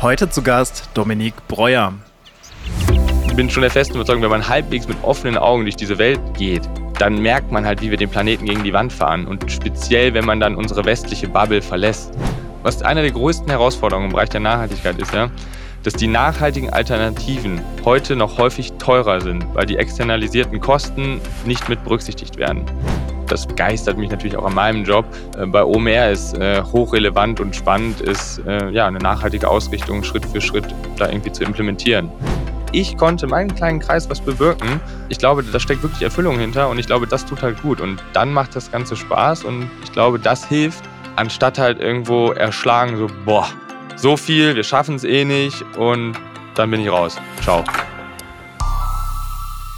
[0.00, 1.92] Heute zu Gast Dominik Breuer.
[3.26, 6.20] Ich bin schon der festen Überzeugung, wenn man halbwegs mit offenen Augen durch diese Welt
[6.34, 6.62] geht,
[7.00, 9.26] dann merkt man halt, wie wir den Planeten gegen die Wand fahren.
[9.26, 12.12] Und speziell, wenn man dann unsere westliche Bubble verlässt.
[12.62, 15.30] Was eine der größten Herausforderungen im Bereich der Nachhaltigkeit ist, ja,
[15.82, 21.82] dass die nachhaltigen Alternativen heute noch häufig teurer sind, weil die externalisierten Kosten nicht mit
[21.82, 22.64] berücksichtigt werden.
[23.28, 25.04] Das begeistert mich natürlich auch an meinem Job.
[25.38, 30.26] Äh, bei OMR ist äh, hochrelevant und spannend, ist äh, ja, eine nachhaltige Ausrichtung Schritt
[30.26, 30.66] für Schritt
[30.96, 32.10] da irgendwie zu implementieren.
[32.72, 34.80] Ich konnte meinen kleinen Kreis was bewirken.
[35.08, 37.80] Ich glaube, da steckt wirklich Erfüllung hinter und ich glaube, das tut halt gut.
[37.80, 40.84] Und dann macht das Ganze Spaß und ich glaube, das hilft,
[41.16, 43.48] anstatt halt irgendwo erschlagen, so, boah,
[43.96, 46.14] so viel, wir schaffen es eh nicht und
[46.54, 47.18] dann bin ich raus.
[47.42, 47.64] Ciao.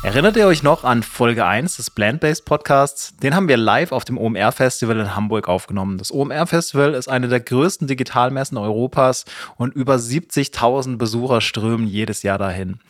[0.03, 3.15] Erinnert ihr euch noch an Folge 1 des Plant-Based Podcasts?
[3.19, 5.99] Den haben wir live auf dem OMR Festival in Hamburg aufgenommen.
[5.99, 9.27] Das OMR Festival ist eine der größten Digitalmessen Europas
[9.57, 12.81] und über 70.000 Besucher strömen jedes Jahr dahin.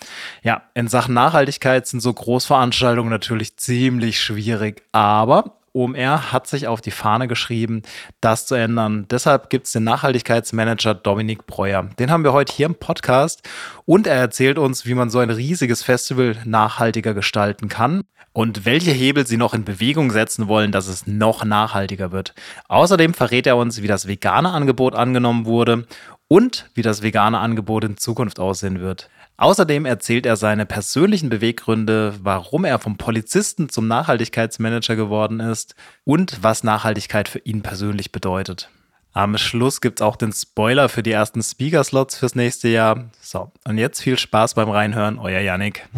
[0.44, 6.80] Ja, in Sachen Nachhaltigkeit sind so Großveranstaltungen natürlich ziemlich schwierig, aber OMR hat sich auf
[6.80, 7.82] die Fahne geschrieben,
[8.20, 9.06] das zu ändern.
[9.10, 11.88] Deshalb gibt es den Nachhaltigkeitsmanager Dominik Breuer.
[11.98, 13.48] Den haben wir heute hier im Podcast
[13.86, 18.90] und er erzählt uns, wie man so ein riesiges Festival nachhaltiger gestalten kann und welche
[18.90, 22.34] Hebel sie noch in Bewegung setzen wollen, dass es noch nachhaltiger wird.
[22.68, 25.86] Außerdem verrät er uns, wie das vegane Angebot angenommen wurde
[26.27, 29.08] und wie das vegane Angebot in Zukunft aussehen wird.
[29.41, 35.74] Außerdem erzählt er seine persönlichen Beweggründe, warum er vom Polizisten zum Nachhaltigkeitsmanager geworden ist
[36.05, 38.68] und was Nachhaltigkeit für ihn persönlich bedeutet.
[39.14, 43.08] Am Schluss gibt es auch den Spoiler für die ersten Speaker-Slots fürs nächste Jahr.
[43.22, 45.88] So, und jetzt viel Spaß beim Reinhören, euer Yannick.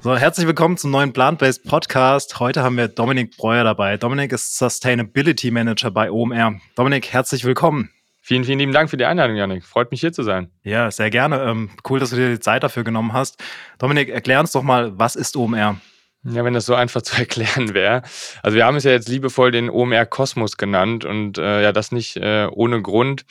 [0.00, 2.40] So, herzlich willkommen zum neuen Plant-Based Podcast.
[2.40, 3.98] Heute haben wir Dominik Breuer dabei.
[3.98, 6.54] Dominik ist Sustainability Manager bei OMR.
[6.74, 7.90] Dominik, herzlich willkommen.
[8.28, 9.64] Vielen, vielen lieben Dank für die Einladung, Janik.
[9.64, 10.50] Freut mich hier zu sein.
[10.64, 11.44] Ja, sehr gerne.
[11.44, 13.40] Ähm, cool, dass du dir die Zeit dafür genommen hast.
[13.78, 15.80] Dominik, erklär uns doch mal, was ist OMR?
[16.24, 18.02] Ja, wenn das so einfach zu erklären wäre.
[18.42, 21.92] Also wir haben es ja jetzt liebevoll den OMR Kosmos genannt und äh, ja, das
[21.92, 23.26] nicht äh, ohne Grund.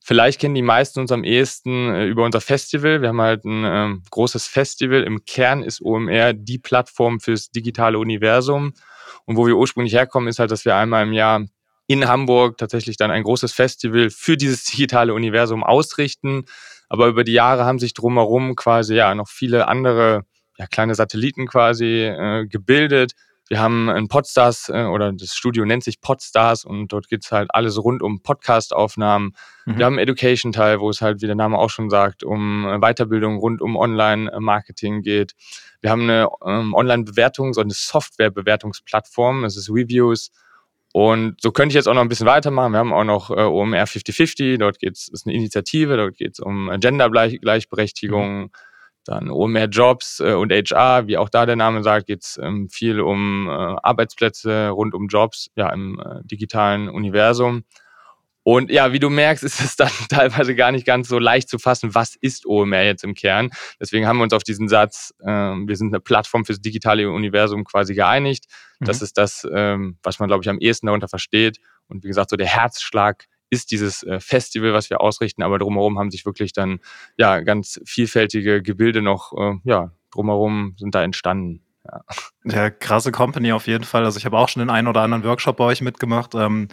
[0.00, 3.02] Vielleicht kennen die meisten uns am ehesten äh, über unser Festival.
[3.02, 5.04] Wir haben halt ein ähm, großes Festival.
[5.04, 8.72] Im Kern ist OMR die Plattform fürs digitale Universum.
[9.26, 11.46] Und wo wir ursprünglich herkommen, ist halt, dass wir einmal im Jahr
[11.90, 16.44] in Hamburg tatsächlich dann ein großes Festival für dieses digitale Universum ausrichten.
[16.88, 20.22] Aber über die Jahre haben sich drumherum quasi ja noch viele andere
[20.56, 23.14] ja, kleine Satelliten quasi äh, gebildet.
[23.48, 27.48] Wir haben ein Podstars äh, oder das Studio nennt sich Podstars und dort geht's halt
[27.52, 29.32] alles rund um Podcast-Aufnahmen.
[29.64, 29.78] Mhm.
[29.78, 32.78] Wir haben einen Education-Teil, wo es halt, wie der Name auch schon sagt, um äh,
[32.78, 35.32] Weiterbildung rund um Online-Marketing geht.
[35.80, 40.30] Wir haben eine ähm, Online-Bewertung, so eine Software-Bewertungsplattform, das ist Reviews.
[40.92, 42.72] Und so könnte ich jetzt auch noch ein bisschen weitermachen.
[42.72, 46.32] Wir haben auch noch äh, OMR 5050, dort geht es, ist eine Initiative, dort geht
[46.32, 48.50] es um Gender-Gleichberechtigung, mhm.
[49.04, 52.68] dann OMR Jobs äh, und HR, wie auch da der Name sagt, geht es ähm,
[52.68, 57.64] viel um äh, Arbeitsplätze rund um Jobs ja, im äh, digitalen Universum.
[58.42, 61.58] Und ja, wie du merkst, ist es dann teilweise gar nicht ganz so leicht zu
[61.58, 63.50] fassen, was ist OMR jetzt im Kern.
[63.78, 67.64] Deswegen haben wir uns auf diesen Satz, äh, wir sind eine Plattform fürs digitale Universum
[67.64, 68.46] quasi geeinigt.
[68.78, 68.86] Mhm.
[68.86, 71.58] Das ist das, ähm, was man, glaube ich, am ehesten darunter versteht.
[71.88, 75.98] Und wie gesagt, so der Herzschlag ist dieses äh, Festival, was wir ausrichten, aber drumherum
[75.98, 76.78] haben sich wirklich dann
[77.18, 81.62] ja ganz vielfältige Gebilde noch, äh, ja, drumherum sind da entstanden.
[81.84, 82.00] Ja.
[82.44, 84.04] ja, krasse Company auf jeden Fall.
[84.04, 86.34] Also ich habe auch schon den einen oder anderen Workshop bei euch mitgemacht.
[86.34, 86.68] Ähm,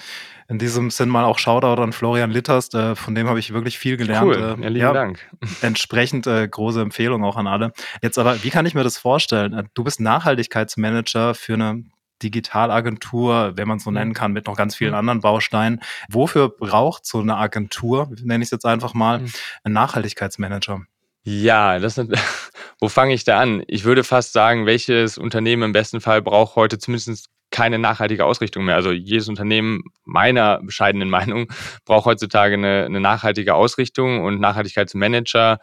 [0.50, 3.78] in diesem Sinn mal auch Shoutout an Florian Litterst, äh, von dem habe ich wirklich
[3.78, 4.28] viel gelernt.
[4.28, 5.20] Cool, äh, ja, Dank.
[5.62, 7.72] Entsprechend äh, große Empfehlung auch an alle.
[8.02, 9.54] Jetzt aber, wie kann ich mir das vorstellen?
[9.54, 11.84] Äh, du bist Nachhaltigkeitsmanager für eine
[12.24, 14.98] Digitalagentur, wenn man es so nennen kann, mit noch ganz vielen mhm.
[14.98, 15.82] anderen Bausteinen.
[16.10, 19.32] Wofür braucht so eine Agentur, nenne ich es jetzt einfach mal, mhm.
[19.64, 20.82] einen Nachhaltigkeitsmanager?
[21.30, 22.10] Ja, das ist,
[22.80, 23.62] wo fange ich da an?
[23.68, 28.64] Ich würde fast sagen, welches Unternehmen im besten Fall braucht heute zumindest keine nachhaltige Ausrichtung
[28.64, 28.76] mehr.
[28.76, 31.52] Also jedes Unternehmen meiner bescheidenen Meinung
[31.84, 35.60] braucht heutzutage eine, eine nachhaltige Ausrichtung und Nachhaltigkeitsmanager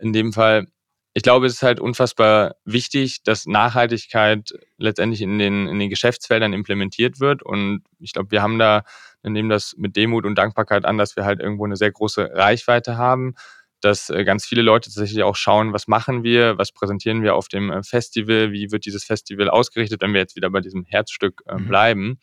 [0.00, 0.66] in dem Fall.
[1.14, 6.52] Ich glaube, es ist halt unfassbar wichtig, dass Nachhaltigkeit letztendlich in den, in den Geschäftsfeldern
[6.52, 7.42] implementiert wird.
[7.42, 8.84] Und ich glaube, wir haben da,
[9.22, 12.30] wir nehmen das mit Demut und Dankbarkeit an, dass wir halt irgendwo eine sehr große
[12.34, 13.34] Reichweite haben
[13.80, 17.48] dass äh, ganz viele Leute tatsächlich auch schauen, was machen wir, was präsentieren wir auf
[17.48, 21.42] dem äh, Festival, wie wird dieses Festival ausgerichtet, wenn wir jetzt wieder bei diesem Herzstück
[21.46, 21.68] äh, mhm.
[21.68, 22.20] bleiben.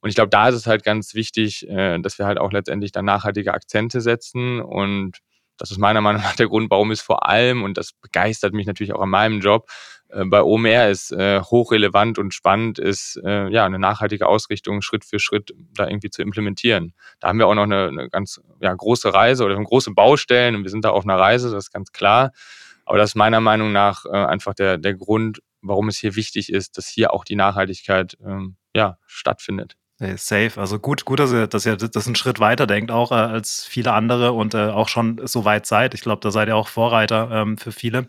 [0.00, 3.06] Und ich glaube, da ist es halt ganz wichtig, dass wir halt auch letztendlich dann
[3.06, 4.60] nachhaltige Akzente setzen.
[4.60, 5.18] Und
[5.58, 8.66] das ist meiner Meinung nach der Grund, warum es vor allem, und das begeistert mich
[8.66, 9.68] natürlich auch an meinem Job,
[10.08, 15.04] äh, bei OMR ist äh, hochrelevant und spannend ist, äh, ja, eine nachhaltige Ausrichtung Schritt
[15.04, 16.94] für Schritt da irgendwie zu implementieren.
[17.20, 20.62] Da haben wir auch noch eine, eine ganz ja, große Reise oder große Baustellen und
[20.62, 22.32] wir sind da auf einer Reise, das ist ganz klar.
[22.84, 26.52] Aber das ist meiner Meinung nach äh, einfach der, der Grund, warum es hier wichtig
[26.52, 29.76] ist, dass hier auch die Nachhaltigkeit ähm, ja, stattfindet.
[29.98, 30.60] Hey, safe.
[30.60, 33.64] Also gut, gut, dass ihr, dass ihr das einen Schritt weiter denkt, auch äh, als
[33.64, 35.94] viele andere und äh, auch schon so weit seid.
[35.94, 38.06] Ich glaube, da seid ihr auch Vorreiter ähm, für viele.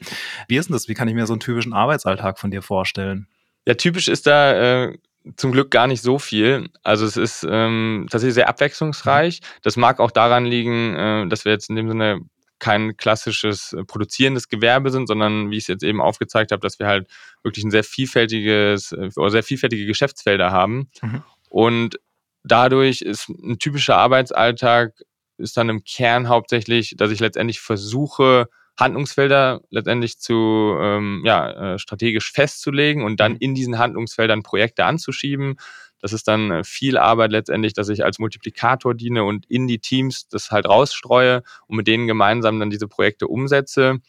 [0.49, 0.89] Wie ist denn das?
[0.89, 3.27] Wie kann ich mir so einen typischen Arbeitsalltag von dir vorstellen?
[3.65, 4.97] Ja, typisch ist da äh,
[5.37, 6.69] zum Glück gar nicht so viel.
[6.83, 9.39] Also es ist ähm, tatsächlich sehr abwechslungsreich.
[9.41, 9.59] Mhm.
[9.61, 12.19] Das mag auch daran liegen, äh, dass wir jetzt in dem Sinne
[12.59, 16.79] kein klassisches äh, produzierendes Gewerbe sind, sondern wie ich es jetzt eben aufgezeigt habe, dass
[16.79, 17.07] wir halt
[17.43, 20.89] wirklich ein sehr vielfältiges äh, oder sehr vielfältige Geschäftsfelder haben.
[21.01, 21.23] Mhm.
[21.49, 21.99] Und
[22.43, 24.93] dadurch ist ein typischer Arbeitsalltag
[25.37, 28.49] ist dann im Kern hauptsächlich, dass ich letztendlich versuche,
[28.79, 33.37] Handlungsfelder letztendlich zu ähm, ja, äh, strategisch festzulegen und dann mhm.
[33.39, 35.55] in diesen Handlungsfeldern Projekte anzuschieben.
[35.99, 39.79] Das ist dann äh, viel Arbeit letztendlich, dass ich als Multiplikator diene und in die
[39.79, 43.99] Teams das halt rausstreue und mit denen gemeinsam dann diese Projekte umsetze.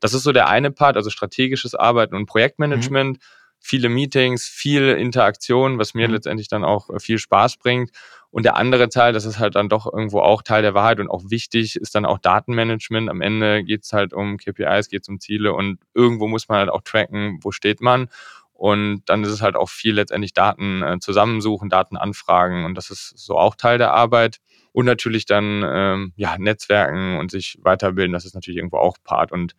[0.00, 3.18] Das ist so der eine Part, also strategisches Arbeiten und Projektmanagement.
[3.18, 3.22] Mhm
[3.66, 6.14] viele Meetings, viel Interaktion, was mir mhm.
[6.14, 7.90] letztendlich dann auch äh, viel Spaß bringt.
[8.30, 11.08] Und der andere Teil, das ist halt dann doch irgendwo auch Teil der Wahrheit und
[11.08, 13.08] auch wichtig, ist dann auch Datenmanagement.
[13.08, 16.58] Am Ende geht es halt um KPIs, geht es um Ziele und irgendwo muss man
[16.58, 18.08] halt auch tracken, wo steht man.
[18.52, 22.90] Und dann ist es halt auch viel letztendlich Daten äh, zusammensuchen, Daten anfragen und das
[22.90, 24.38] ist so auch Teil der Arbeit.
[24.72, 29.32] Und natürlich dann ähm, ja, Netzwerken und sich weiterbilden, das ist natürlich irgendwo auch Part.
[29.32, 29.54] Und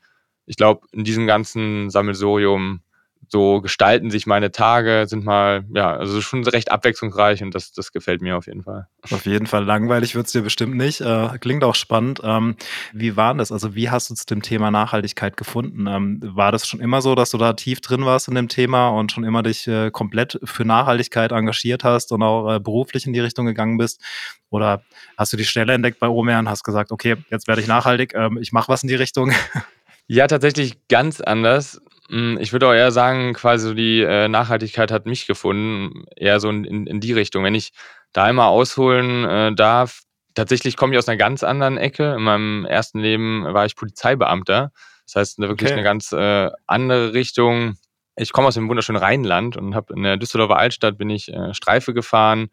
[0.45, 2.81] ich glaube, in diesem ganzen Sammelsurium
[3.29, 7.91] so gestalten sich meine Tage, sind mal, ja, also schon recht abwechslungsreich und das, das
[7.91, 8.87] gefällt mir auf jeden Fall.
[9.11, 11.01] Auf jeden Fall langweilig wird es dir bestimmt nicht.
[11.01, 12.21] Äh, klingt auch spannend.
[12.23, 12.55] Ähm,
[12.93, 13.51] wie war das?
[13.51, 15.87] Also, wie hast du zu dem Thema Nachhaltigkeit gefunden?
[15.87, 18.89] Ähm, war das schon immer so, dass du da tief drin warst in dem Thema
[18.89, 23.13] und schon immer dich äh, komplett für Nachhaltigkeit engagiert hast und auch äh, beruflich in
[23.13, 24.01] die Richtung gegangen bist?
[24.49, 24.83] Oder
[25.17, 28.13] hast du die Stelle entdeckt bei Omer und hast gesagt, okay, jetzt werde ich nachhaltig,
[28.15, 29.31] ähm, ich mache was in die Richtung?
[30.07, 31.81] Ja, tatsächlich ganz anders.
[32.09, 36.49] Hm, ich würde auch eher sagen, quasi die äh, Nachhaltigkeit hat mich gefunden, eher so
[36.49, 37.43] in, in die Richtung.
[37.43, 37.71] Wenn ich
[38.13, 42.15] da einmal ausholen äh, darf, tatsächlich komme ich aus einer ganz anderen Ecke.
[42.15, 44.71] In meinem ersten Leben war ich Polizeibeamter.
[45.05, 45.73] Das heißt, wirklich okay.
[45.73, 47.75] eine ganz äh, andere Richtung.
[48.15, 51.93] Ich komme aus dem wunderschönen Rheinland und habe in der Düsseldorfer Altstadt bin ich Streife
[51.93, 52.49] gefahren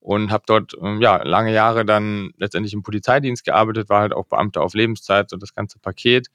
[0.00, 4.26] und habe dort ähm, ja lange Jahre dann letztendlich im Polizeidienst gearbeitet, war halt auch
[4.26, 6.28] Beamter auf Lebenszeit, so das ganze Paket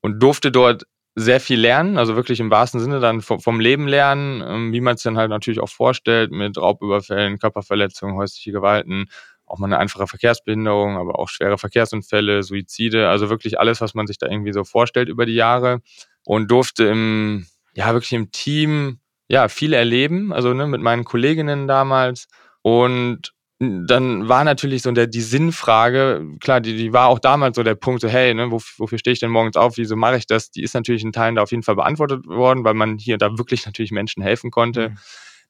[0.00, 4.42] und durfte dort sehr viel lernen, also wirklich im wahrsten Sinne dann vom, Leben lernen,
[4.46, 9.08] ähm, wie man es dann halt natürlich auch vorstellt, mit Raubüberfällen, Körperverletzungen, häusliche Gewalten,
[9.44, 14.06] auch mal eine einfache Verkehrsbehinderung, aber auch schwere Verkehrsunfälle, Suizide, also wirklich alles, was man
[14.06, 15.80] sich da irgendwie so vorstellt über die Jahre
[16.24, 21.66] und durfte im, ja, wirklich im Team, ja, viel erleben, also ne, mit meinen Kolleginnen
[21.66, 22.28] damals
[22.62, 27.62] und dann war natürlich so der, die Sinnfrage, klar, die, die war auch damals so
[27.62, 30.26] der Punkt, so hey, ne, wofür, wofür stehe ich denn morgens auf, wieso mache ich
[30.26, 30.50] das?
[30.50, 33.36] Die ist natürlich in Teilen da auf jeden Fall beantwortet worden, weil man hier da
[33.36, 34.90] wirklich natürlich Menschen helfen konnte.
[34.90, 34.98] Mhm.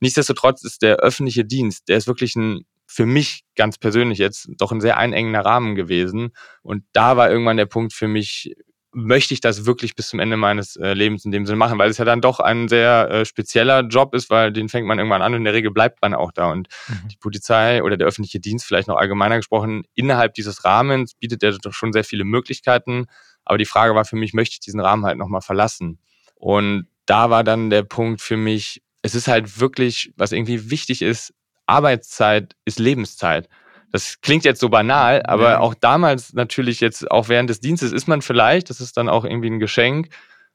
[0.00, 4.72] Nichtsdestotrotz ist der öffentliche Dienst, der ist wirklich ein, für mich ganz persönlich jetzt doch
[4.72, 6.30] ein sehr einengender Rahmen gewesen.
[6.62, 8.56] Und da war irgendwann der Punkt für mich,
[8.92, 11.90] möchte ich das wirklich bis zum Ende meines äh, Lebens in dem Sinne machen, weil
[11.90, 15.22] es ja dann doch ein sehr äh, spezieller Job ist, weil den fängt man irgendwann
[15.22, 16.50] an und in der Regel bleibt man auch da.
[16.50, 17.08] Und mhm.
[17.08, 21.56] die Polizei oder der öffentliche Dienst, vielleicht noch allgemeiner gesprochen, innerhalb dieses Rahmens bietet er
[21.58, 23.06] doch schon sehr viele Möglichkeiten.
[23.44, 26.00] Aber die Frage war für mich, möchte ich diesen Rahmen halt nochmal verlassen?
[26.34, 31.02] Und da war dann der Punkt für mich, es ist halt wirklich, was irgendwie wichtig
[31.02, 31.32] ist,
[31.66, 33.48] Arbeitszeit ist Lebenszeit.
[33.92, 35.60] Das klingt jetzt so banal, aber ja.
[35.60, 39.24] auch damals natürlich jetzt, auch während des Dienstes ist man vielleicht, das ist dann auch
[39.24, 40.08] irgendwie ein Geschenk,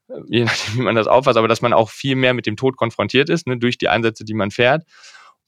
[0.08, 2.56] äh, je nachdem, wie man das auffasst, aber dass man auch viel mehr mit dem
[2.56, 4.84] Tod konfrontiert ist, ne, durch die Einsätze, die man fährt.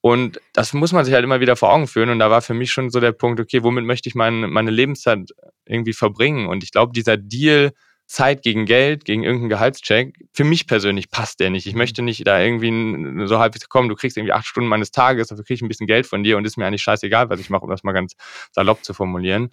[0.00, 2.10] Und das muss man sich halt immer wieder vor Augen führen.
[2.10, 4.70] Und da war für mich schon so der Punkt, okay, womit möchte ich meine, meine
[4.70, 5.30] Lebenszeit
[5.64, 6.46] irgendwie verbringen?
[6.46, 7.72] Und ich glaube, dieser Deal,
[8.08, 11.66] Zeit gegen Geld, gegen irgendeinen Gehaltscheck, für mich persönlich passt der nicht.
[11.66, 11.78] Ich mhm.
[11.78, 15.44] möchte nicht da irgendwie so halbwegs kommen, du kriegst irgendwie acht Stunden meines Tages, dafür
[15.44, 17.64] kriege ich ein bisschen Geld von dir und ist mir eigentlich scheißegal, was ich mache,
[17.64, 18.14] um das mal ganz
[18.50, 19.50] salopp zu formulieren.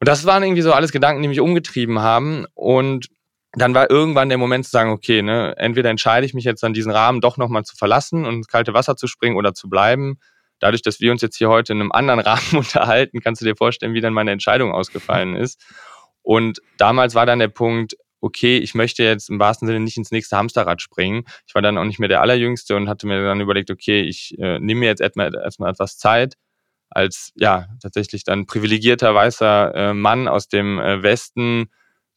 [0.00, 2.44] Und das waren irgendwie so alles Gedanken, die mich umgetrieben haben.
[2.54, 3.06] Und
[3.52, 6.72] dann war irgendwann der Moment zu sagen, okay, ne, entweder entscheide ich mich jetzt an
[6.72, 10.18] diesen Rahmen doch nochmal zu verlassen und ins kalte Wasser zu springen oder zu bleiben.
[10.58, 13.54] Dadurch, dass wir uns jetzt hier heute in einem anderen Rahmen unterhalten, kannst du dir
[13.54, 15.62] vorstellen, wie dann meine Entscheidung ausgefallen ist.
[16.22, 20.12] Und damals war dann der Punkt, okay, ich möchte jetzt im wahrsten Sinne nicht ins
[20.12, 21.24] nächste Hamsterrad springen.
[21.46, 24.38] Ich war dann auch nicht mehr der Allerjüngste und hatte mir dann überlegt, okay, ich
[24.38, 26.36] äh, nehme mir jetzt erstmal, erstmal etwas Zeit
[26.94, 31.70] als ja tatsächlich dann privilegierter weißer äh, Mann aus dem äh, Westen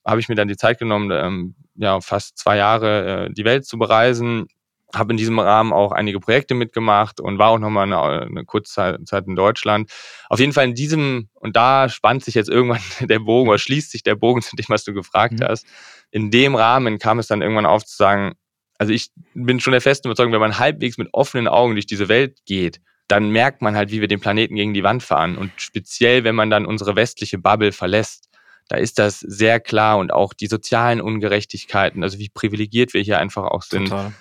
[0.06, 3.66] habe ich mir dann die Zeit genommen, ähm, ja fast zwei Jahre äh, die Welt
[3.66, 4.48] zu bereisen.
[4.96, 9.00] Habe in diesem Rahmen auch einige Projekte mitgemacht und war auch nochmal eine, eine kurze
[9.06, 9.92] Zeit in Deutschland.
[10.30, 13.92] Auf jeden Fall in diesem, und da spannt sich jetzt irgendwann der Bogen oder schließt
[13.92, 15.46] sich der Bogen zu dem, was du gefragt mhm.
[15.46, 15.66] hast.
[16.12, 18.34] In dem Rahmen kam es dann irgendwann auf zu sagen,
[18.78, 22.10] also ich bin schon der festen Überzeugung, wenn man halbwegs mit offenen Augen durch diese
[22.10, 25.38] Welt geht, dann merkt man halt, wie wir den Planeten gegen die Wand fahren.
[25.38, 28.30] Und speziell, wenn man dann unsere westliche Bubble verlässt,
[28.68, 33.20] da ist das sehr klar und auch die sozialen Ungerechtigkeiten, also wie privilegiert wir hier
[33.20, 33.90] einfach auch sind.
[33.90, 34.14] Total.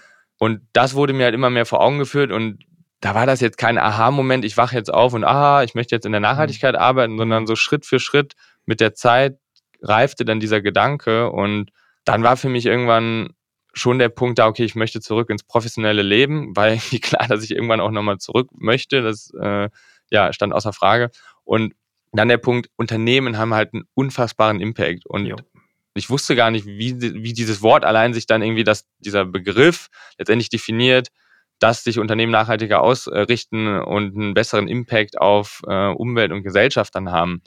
[0.45, 2.59] Und das wurde mir halt immer mehr vor Augen geführt und
[3.01, 6.05] da war das jetzt kein Aha-Moment, ich wache jetzt auf und aha, ich möchte jetzt
[6.05, 6.27] in der mhm.
[6.27, 8.35] Nachhaltigkeit arbeiten, sondern so Schritt für Schritt
[8.67, 9.39] mit der Zeit
[9.81, 11.71] reifte dann dieser Gedanke und
[12.05, 13.31] dann war für mich irgendwann
[13.73, 17.53] schon der Punkt da, okay, ich möchte zurück ins professionelle Leben, weil klar, dass ich
[17.53, 19.71] irgendwann auch nochmal zurück möchte, das äh,
[20.11, 21.11] ja, stand außer Frage.
[21.45, 21.73] Und
[22.13, 25.07] dann der Punkt, Unternehmen haben halt einen unfassbaren Impact.
[25.07, 25.37] Und jo.
[25.95, 29.89] Ich wusste gar nicht, wie, wie dieses Wort allein sich dann irgendwie, dass dieser Begriff
[30.19, 31.09] letztendlich definiert,
[31.61, 37.13] dass sich Unternehmen nachhaltiger ausrichten und einen besseren Impact auf äh, Umwelt und Gesellschaft dann
[37.13, 37.43] haben.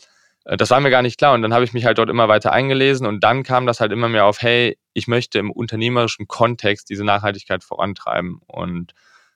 [0.45, 2.27] Äh, das war mir gar nicht klar und dann habe ich mich halt dort immer
[2.29, 6.27] weiter eingelesen und dann kam das halt immer mehr auf, hey, ich möchte im unternehmerischen
[6.27, 8.93] Kontext diese Nachhaltigkeit vorantreiben und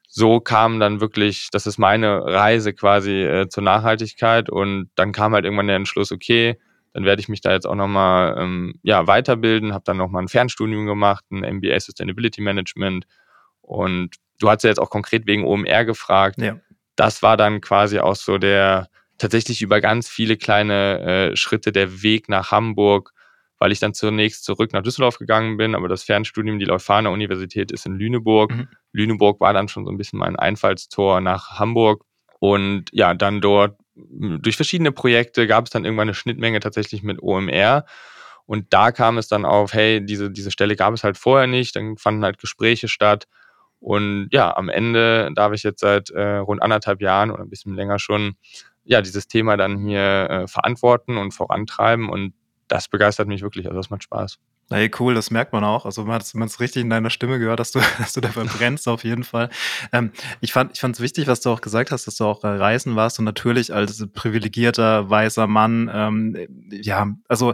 [0.08, 5.34] so kam dann wirklich, das ist meine Reise quasi äh, zur Nachhaltigkeit und dann kam
[5.34, 6.58] halt irgendwann der Entschluss, okay,
[6.94, 10.28] dann werde ich mich da jetzt auch nochmal ähm, ja, weiterbilden, habe dann nochmal ein
[10.28, 13.06] Fernstudium gemacht, ein MBA Sustainability Management
[13.62, 16.42] und du hast ja jetzt auch konkret wegen OMR gefragt.
[16.42, 16.60] Ja.
[16.96, 18.90] Das war dann quasi auch so der,
[19.22, 21.00] tatsächlich über ganz viele kleine
[21.32, 23.14] äh, Schritte der Weg nach Hamburg,
[23.60, 27.72] weil ich dann zunächst zurück nach Düsseldorf gegangen bin, aber das Fernstudium, die Leuphana Universität
[27.72, 28.52] ist in Lüneburg.
[28.52, 28.68] Mhm.
[28.92, 32.04] Lüneburg war dann schon so ein bisschen mein Einfallstor nach Hamburg.
[32.40, 37.22] Und ja, dann dort durch verschiedene Projekte gab es dann irgendwann eine Schnittmenge tatsächlich mit
[37.22, 37.86] OMR.
[38.46, 41.76] Und da kam es dann auf, hey, diese, diese Stelle gab es halt vorher nicht,
[41.76, 43.28] dann fanden halt Gespräche statt.
[43.80, 47.74] Und ja, am Ende darf ich jetzt seit äh, rund anderthalb Jahren oder ein bisschen
[47.76, 48.36] länger schon
[48.84, 52.10] ja, dieses Thema dann hier äh, verantworten und vorantreiben.
[52.10, 52.34] Und
[52.68, 53.68] das begeistert mich wirklich.
[53.68, 54.38] Also das macht Spaß.
[54.72, 55.86] Hey, cool, das merkt man auch.
[55.86, 58.88] Also man hat es richtig in deiner Stimme gehört, dass du, dass du dafür brennst,
[58.88, 59.50] auf jeden Fall.
[59.92, 62.96] Ähm, ich fand es wichtig, was du auch gesagt hast, dass du auch äh, reisen
[62.96, 67.54] warst und natürlich als privilegierter weißer Mann, ähm, ja, also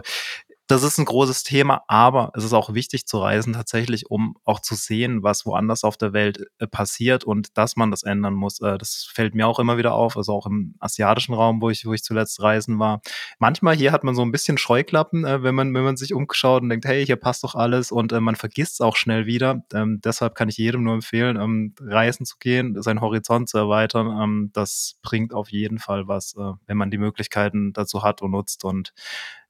[0.68, 4.60] das ist ein großes Thema, aber es ist auch wichtig zu reisen tatsächlich, um auch
[4.60, 8.60] zu sehen, was woanders auf der Welt äh, passiert und dass man das ändern muss.
[8.60, 11.86] Äh, das fällt mir auch immer wieder auf, also auch im asiatischen Raum, wo ich,
[11.86, 13.00] wo ich zuletzt reisen war.
[13.38, 16.62] Manchmal hier hat man so ein bisschen Scheuklappen, äh, wenn man, wenn man sich umschaut
[16.62, 19.62] und denkt, hey, hier passt doch alles und man vergisst es auch schnell wieder.
[19.72, 24.06] Ähm, deshalb kann ich jedem nur empfehlen, ähm, reisen zu gehen, seinen Horizont zu erweitern.
[24.22, 28.64] Ähm, das bringt auf jeden Fall was, wenn man die Möglichkeiten dazu hat und nutzt
[28.64, 28.92] und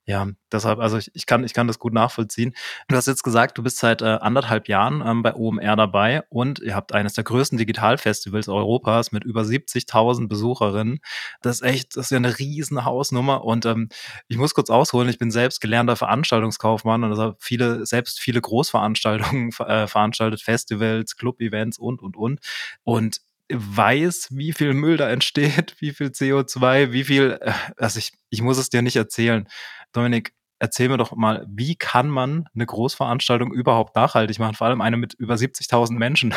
[0.08, 2.54] ja, deshalb, also ich, ich, kann, ich kann das gut nachvollziehen.
[2.88, 6.60] Du hast jetzt gesagt, du bist seit äh, anderthalb Jahren ähm, bei OMR dabei und
[6.60, 11.00] ihr habt eines der größten Digitalfestivals Europas mit über 70.000 Besucherinnen.
[11.42, 13.90] Das ist echt, das ist ja eine riesen Hausnummer und ähm,
[14.28, 19.50] ich muss kurz ausholen, ich bin selbst gelernter Veranstaltungskaufmann und habe viele, selbst viele Großveranstaltungen
[19.58, 22.40] äh, veranstaltet, Festivals, Club-Events und, und, und.
[22.82, 23.20] Und
[23.52, 28.42] weiß, wie viel Müll da entsteht, wie viel CO2, wie viel, äh, also ich, ich
[28.42, 29.48] muss es dir nicht erzählen.
[29.92, 34.80] Dominik, erzähl mir doch mal, wie kann man eine Großveranstaltung überhaupt nachhaltig machen, vor allem
[34.80, 36.34] eine mit über 70.000 Menschen?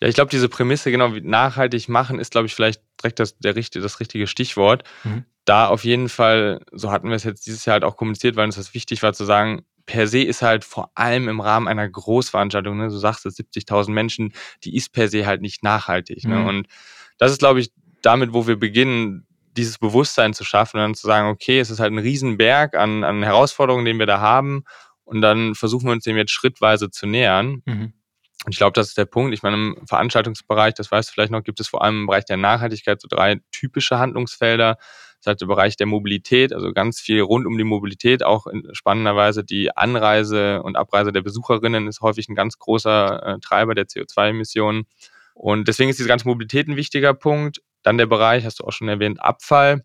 [0.00, 3.38] Ja, ich glaube, diese Prämisse, genau, wie nachhaltig machen, ist, glaube ich, vielleicht direkt das,
[3.38, 4.82] der, das richtige Stichwort.
[5.04, 5.24] Mhm.
[5.44, 8.46] Da auf jeden Fall, so hatten wir es jetzt dieses Jahr halt auch kommuniziert, weil
[8.46, 11.88] uns das wichtig war zu sagen, per se ist halt vor allem im Rahmen einer
[11.88, 14.32] Großveranstaltung, ne, du sagst es, 70.000 Menschen,
[14.64, 16.24] die ist per se halt nicht nachhaltig.
[16.24, 16.36] Ne?
[16.36, 16.46] Mhm.
[16.46, 16.66] Und
[17.18, 17.70] das ist, glaube ich,
[18.02, 21.80] damit, wo wir beginnen, dieses Bewusstsein zu schaffen und dann zu sagen, okay, es ist
[21.80, 24.64] halt ein Riesenberg an, an Herausforderungen, den wir da haben.
[25.04, 27.62] Und dann versuchen wir uns dem jetzt schrittweise zu nähern.
[27.66, 27.92] Mhm.
[28.44, 29.34] Und ich glaube, das ist der Punkt.
[29.34, 32.24] Ich meine, im Veranstaltungsbereich, das weißt du vielleicht noch, gibt es vor allem im Bereich
[32.24, 34.78] der Nachhaltigkeit so drei typische Handlungsfelder.
[35.22, 38.24] Das halt der Bereich der Mobilität, also ganz viel rund um die Mobilität.
[38.24, 43.76] Auch spannenderweise die Anreise und Abreise der Besucherinnen ist häufig ein ganz großer äh, Treiber
[43.76, 44.84] der CO2-Emissionen.
[45.34, 47.62] Und deswegen ist diese ganze Mobilität ein wichtiger Punkt.
[47.84, 49.84] Dann der Bereich, hast du auch schon erwähnt, Abfall.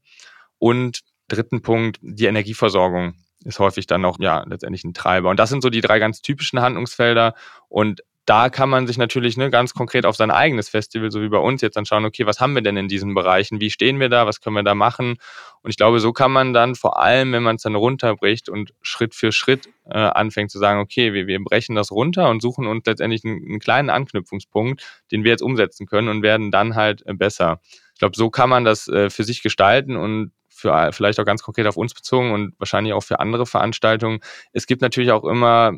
[0.57, 3.13] Und dritten Punkt, die Energieversorgung
[3.45, 5.29] ist häufig dann noch, ja, letztendlich ein Treiber.
[5.29, 7.35] Und das sind so die drei ganz typischen Handlungsfelder.
[7.69, 11.29] Und da kann man sich natürlich ne, ganz konkret auf sein eigenes Festival, so wie
[11.29, 13.61] bei uns, jetzt dann schauen, okay, was haben wir denn in diesen Bereichen?
[13.61, 14.27] Wie stehen wir da?
[14.27, 15.15] Was können wir da machen?
[15.63, 18.73] Und ich glaube, so kann man dann vor allem, wenn man es dann runterbricht und
[18.81, 22.67] Schritt für Schritt äh, anfängt zu sagen, okay, wir, wir brechen das runter und suchen
[22.67, 27.05] uns letztendlich einen, einen kleinen Anknüpfungspunkt, den wir jetzt umsetzen können und werden dann halt
[27.05, 27.61] äh, besser.
[27.93, 31.43] Ich glaube, so kann man das äh, für sich gestalten und für vielleicht auch ganz
[31.43, 34.19] konkret auf uns bezogen und wahrscheinlich auch für andere Veranstaltungen.
[34.51, 35.77] Es gibt natürlich auch immer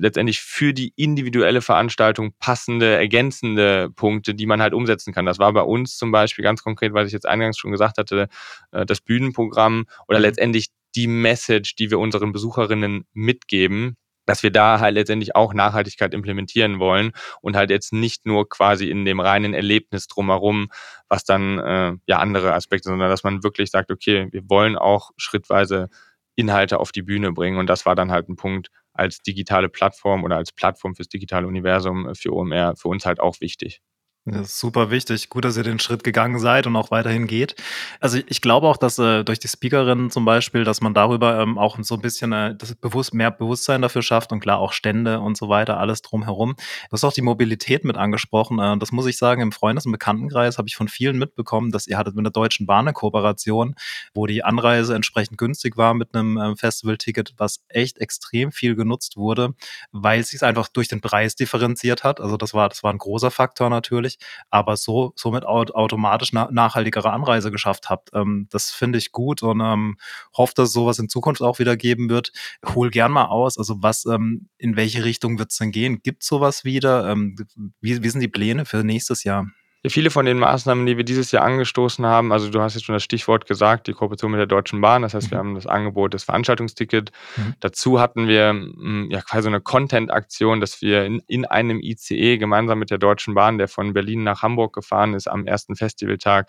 [0.00, 5.26] letztendlich für die individuelle Veranstaltung passende, ergänzende Punkte, die man halt umsetzen kann.
[5.26, 8.28] Das war bei uns zum Beispiel ganz konkret, weil ich jetzt eingangs schon gesagt hatte,
[8.72, 10.24] äh, das Bühnenprogramm oder mhm.
[10.24, 13.96] letztendlich die Message, die wir unseren Besucherinnen mitgeben,
[14.26, 18.88] dass wir da halt letztendlich auch Nachhaltigkeit implementieren wollen und halt jetzt nicht nur quasi
[18.88, 20.68] in dem reinen Erlebnis drumherum,
[21.08, 25.10] was dann äh, ja andere Aspekte, sondern dass man wirklich sagt, okay, wir wollen auch
[25.16, 25.88] schrittweise
[26.36, 30.24] Inhalte auf die Bühne bringen und das war dann halt ein Punkt als digitale Plattform
[30.24, 33.80] oder als Plattform fürs digitale Universum für OMR für uns halt auch wichtig.
[34.24, 35.30] Das ist super wichtig.
[35.30, 37.56] Gut, dass ihr den Schritt gegangen seid und auch weiterhin geht.
[37.98, 41.58] Also ich glaube auch, dass äh, durch die Speakerinnen zum Beispiel, dass man darüber ähm,
[41.58, 45.18] auch so ein bisschen äh, das bewusst, mehr Bewusstsein dafür schafft und klar auch Stände
[45.18, 46.54] und so weiter, alles drumherum.
[46.54, 48.60] Du hast auch die Mobilität mit angesprochen.
[48.60, 51.88] Äh, das muss ich sagen, im Freundes- und Bekanntenkreis habe ich von vielen mitbekommen, dass
[51.88, 53.74] ihr hattet mit der Deutschen Bahn eine Kooperation,
[54.14, 59.16] wo die Anreise entsprechend günstig war mit einem äh, Festivalticket, was echt extrem viel genutzt
[59.16, 59.54] wurde,
[59.90, 62.20] weil es sich einfach durch den Preis differenziert hat.
[62.20, 64.18] Also das war, das war ein großer Faktor natürlich natürlich,
[64.50, 68.10] aber so somit automatisch na nachhaltigere Anreise geschafft habt.
[68.14, 69.96] Ähm, das finde ich gut und ähm,
[70.36, 72.32] hoffe, dass sowas in Zukunft auch wieder geben wird.
[72.74, 76.00] Hol gern mal aus, also was, ähm, in welche Richtung wird es denn gehen?
[76.02, 77.10] Gibt sowas wieder?
[77.10, 77.36] Ähm,
[77.80, 79.46] wie, wie sind die Pläne für nächstes Jahr?
[79.88, 82.92] Viele von den Maßnahmen, die wir dieses Jahr angestoßen haben, also du hast jetzt schon
[82.92, 85.30] das Stichwort gesagt, die Kooperation mit der Deutschen Bahn, das heißt, mhm.
[85.32, 87.10] wir haben das Angebot des Veranstaltungstickets.
[87.36, 87.54] Mhm.
[87.58, 92.78] Dazu hatten wir mm, ja quasi eine Content-Aktion, dass wir in, in, einem ICE gemeinsam
[92.78, 96.48] mit der Deutschen Bahn, der von Berlin nach Hamburg gefahren ist, am ersten Festivaltag,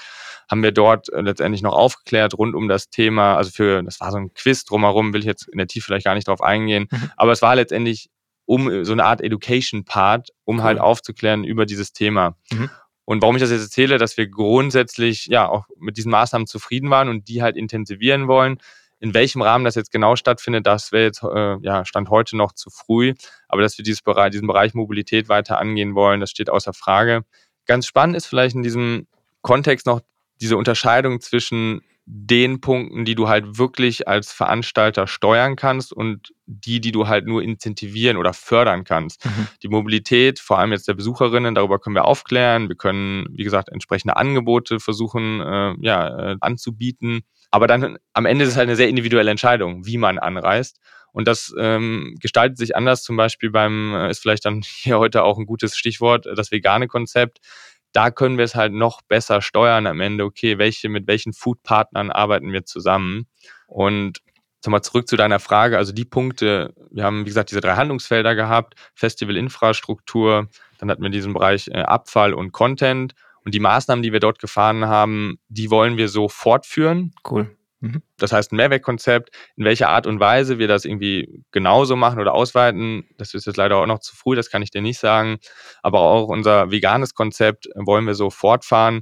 [0.49, 4.11] haben wir dort äh, letztendlich noch aufgeklärt rund um das Thema, also für, das war
[4.11, 6.87] so ein Quiz drumherum, will ich jetzt in der Tiefe vielleicht gar nicht drauf eingehen,
[6.91, 7.09] mhm.
[7.17, 8.11] aber es war letztendlich
[8.45, 10.81] um so eine Art Education-Part, um halt cool.
[10.81, 12.35] halt aufzuklären über dieses Thema.
[12.51, 12.69] Mhm.
[13.05, 16.89] Und warum ich das jetzt erzähle, dass wir grundsätzlich ja auch mit diesen Maßnahmen zufrieden
[16.89, 18.57] waren und die halt intensivieren wollen.
[18.99, 22.53] In welchem Rahmen das jetzt genau stattfindet, das wäre jetzt äh, ja Stand heute noch
[22.53, 23.13] zu früh.
[23.49, 27.25] Aber dass wir Bereich, diesen Bereich Mobilität weiter angehen wollen, das steht außer Frage.
[27.65, 29.07] Ganz spannend ist vielleicht in diesem
[29.41, 30.01] Kontext noch
[30.39, 36.81] diese Unterscheidung zwischen den Punkten, die du halt wirklich als Veranstalter steuern kannst und die,
[36.81, 39.25] die du halt nur incentivieren oder fördern kannst.
[39.25, 39.47] Mhm.
[39.61, 42.67] Die Mobilität, vor allem jetzt der Besucherinnen, darüber können wir aufklären.
[42.67, 47.21] Wir können, wie gesagt, entsprechende Angebote versuchen äh, ja, äh, anzubieten.
[47.51, 50.79] Aber dann am Ende ist es halt eine sehr individuelle Entscheidung, wie man anreist.
[51.13, 53.03] Und das ähm, gestaltet sich anders.
[53.03, 56.87] Zum Beispiel beim, äh, ist vielleicht dann hier heute auch ein gutes Stichwort, das vegane
[56.87, 57.39] Konzept
[57.93, 62.11] da können wir es halt noch besser steuern am Ende, okay, welche, mit welchen Foodpartnern
[62.11, 63.27] arbeiten wir zusammen.
[63.67, 64.19] Und
[64.67, 68.35] mal zurück zu deiner Frage, also die Punkte, wir haben, wie gesagt, diese drei Handlungsfelder
[68.35, 73.13] gehabt, Festivalinfrastruktur, dann hatten wir diesen Bereich äh, Abfall und Content.
[73.45, 77.13] Und die Maßnahmen, die wir dort gefahren haben, die wollen wir so fortführen.
[77.29, 77.55] Cool.
[77.83, 78.01] Mhm.
[78.17, 82.33] Das heißt, ein Mehrwegkonzept, in welcher Art und Weise wir das irgendwie genauso machen oder
[82.33, 85.37] ausweiten, das ist jetzt leider auch noch zu früh, das kann ich dir nicht sagen.
[85.81, 89.01] Aber auch unser veganes Konzept wollen wir so fortfahren.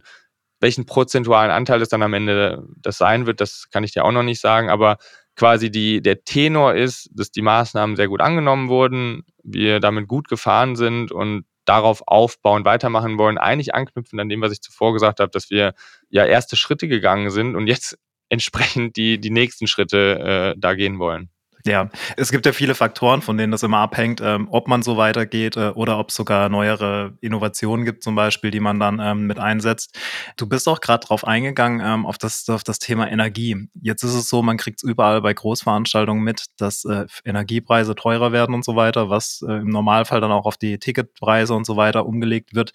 [0.60, 4.12] Welchen prozentualen Anteil es dann am Ende das sein wird, das kann ich dir auch
[4.12, 4.72] noch nicht sagen.
[4.72, 4.98] Aber
[5.36, 10.28] quasi die, der Tenor ist, dass die Maßnahmen sehr gut angenommen wurden, wir damit gut
[10.28, 15.20] gefahren sind und darauf aufbauen, weitermachen wollen, eigentlich anknüpfen an dem, was ich zuvor gesagt
[15.20, 15.76] habe, dass wir
[16.10, 18.00] ja erste Schritte gegangen sind und jetzt
[18.32, 21.30] entsprechend die, die nächsten Schritte äh, da gehen wollen.
[21.66, 24.98] Ja, es gibt ja viele Faktoren, von denen das immer abhängt, ähm, ob man so
[24.98, 29.28] weitergeht äh, oder ob es sogar neuere Innovationen gibt, zum Beispiel, die man dann ähm,
[29.28, 29.98] mit einsetzt.
[30.38, 33.68] Du bist auch gerade drauf eingegangen, ähm, auf, das, auf das Thema Energie.
[33.80, 38.32] Jetzt ist es so, man kriegt es überall bei Großveranstaltungen mit, dass äh, Energiepreise teurer
[38.32, 41.78] werden und so weiter, was äh, im Normalfall dann auch auf die Ticketpreise und so
[41.78, 42.72] weiter umgelegt wird.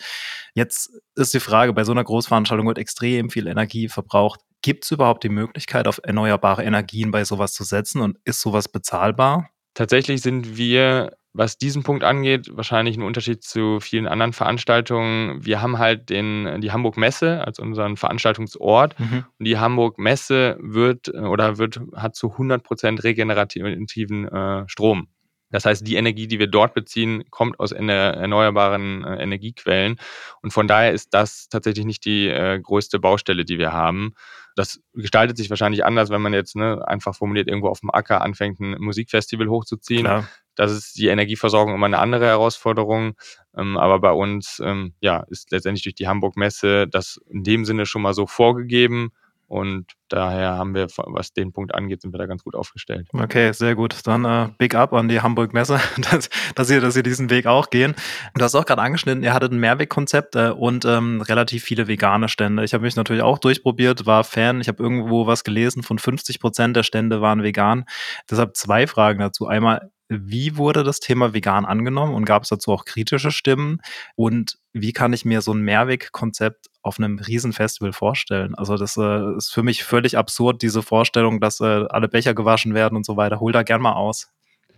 [0.55, 4.41] Jetzt ist die Frage, bei so einer Großveranstaltung wird extrem viel Energie verbraucht.
[4.67, 8.67] Gibt es überhaupt die Möglichkeit, auf erneuerbare Energien bei sowas zu setzen und ist sowas
[8.67, 9.49] bezahlbar?
[9.75, 15.47] Tatsächlich sind wir, was diesen Punkt angeht, wahrscheinlich ein Unterschied zu vielen anderen Veranstaltungen.
[15.47, 19.25] Wir haben halt den, die Hamburg Messe als unseren Veranstaltungsort mhm.
[19.39, 25.07] und die Hamburg Messe wird oder wird, hat zu 100 Prozent regenerativen äh, Strom.
[25.51, 30.01] Das heißt, die Energie, die wir dort beziehen, kommt aus erneuerbaren äh, Energiequellen.
[30.43, 34.15] Und von daher ist das tatsächlich nicht die äh, größte Baustelle, die wir haben.
[34.57, 38.23] Das gestaltet sich wahrscheinlich anders, wenn man jetzt ne, einfach formuliert irgendwo auf dem Acker
[38.23, 40.05] anfängt, ein Musikfestival hochzuziehen.
[40.05, 40.29] Klar.
[40.57, 43.15] Das ist die Energieversorgung immer eine andere Herausforderung.
[43.57, 47.65] Ähm, aber bei uns ähm, ja, ist letztendlich durch die Hamburg Messe das in dem
[47.67, 49.13] Sinne schon mal so vorgegeben.
[49.49, 53.09] Und daher haben wir, was den Punkt angeht, sind wir da ganz gut aufgestellt.
[53.13, 54.01] Okay, sehr gut.
[54.05, 55.81] Dann äh, Big Up an die Hamburg Messe,
[56.11, 57.95] dass, dass, ihr, dass ihr diesen Weg auch gehen.
[58.35, 62.29] Du hast auch gerade angeschnitten, ihr hattet ein Mehrwegkonzept äh, und ähm, relativ viele vegane
[62.29, 62.65] Stände.
[62.65, 64.61] Ich habe mich natürlich auch durchprobiert, war Fan.
[64.61, 67.85] Ich habe irgendwo was gelesen, von 50 Prozent der Stände waren vegan.
[68.29, 69.47] Deshalb zwei Fragen dazu.
[69.47, 73.81] Einmal, wie wurde das Thema vegan angenommen und gab es dazu auch kritische Stimmen?
[74.15, 78.55] Und wie kann ich mir so ein Mehrweg-Konzept auf einem Riesenfestival vorstellen?
[78.55, 82.75] Also das äh, ist für mich völlig absurd, diese Vorstellung, dass äh, alle Becher gewaschen
[82.75, 83.41] werden und so weiter.
[83.41, 84.29] Hol da gern mal aus.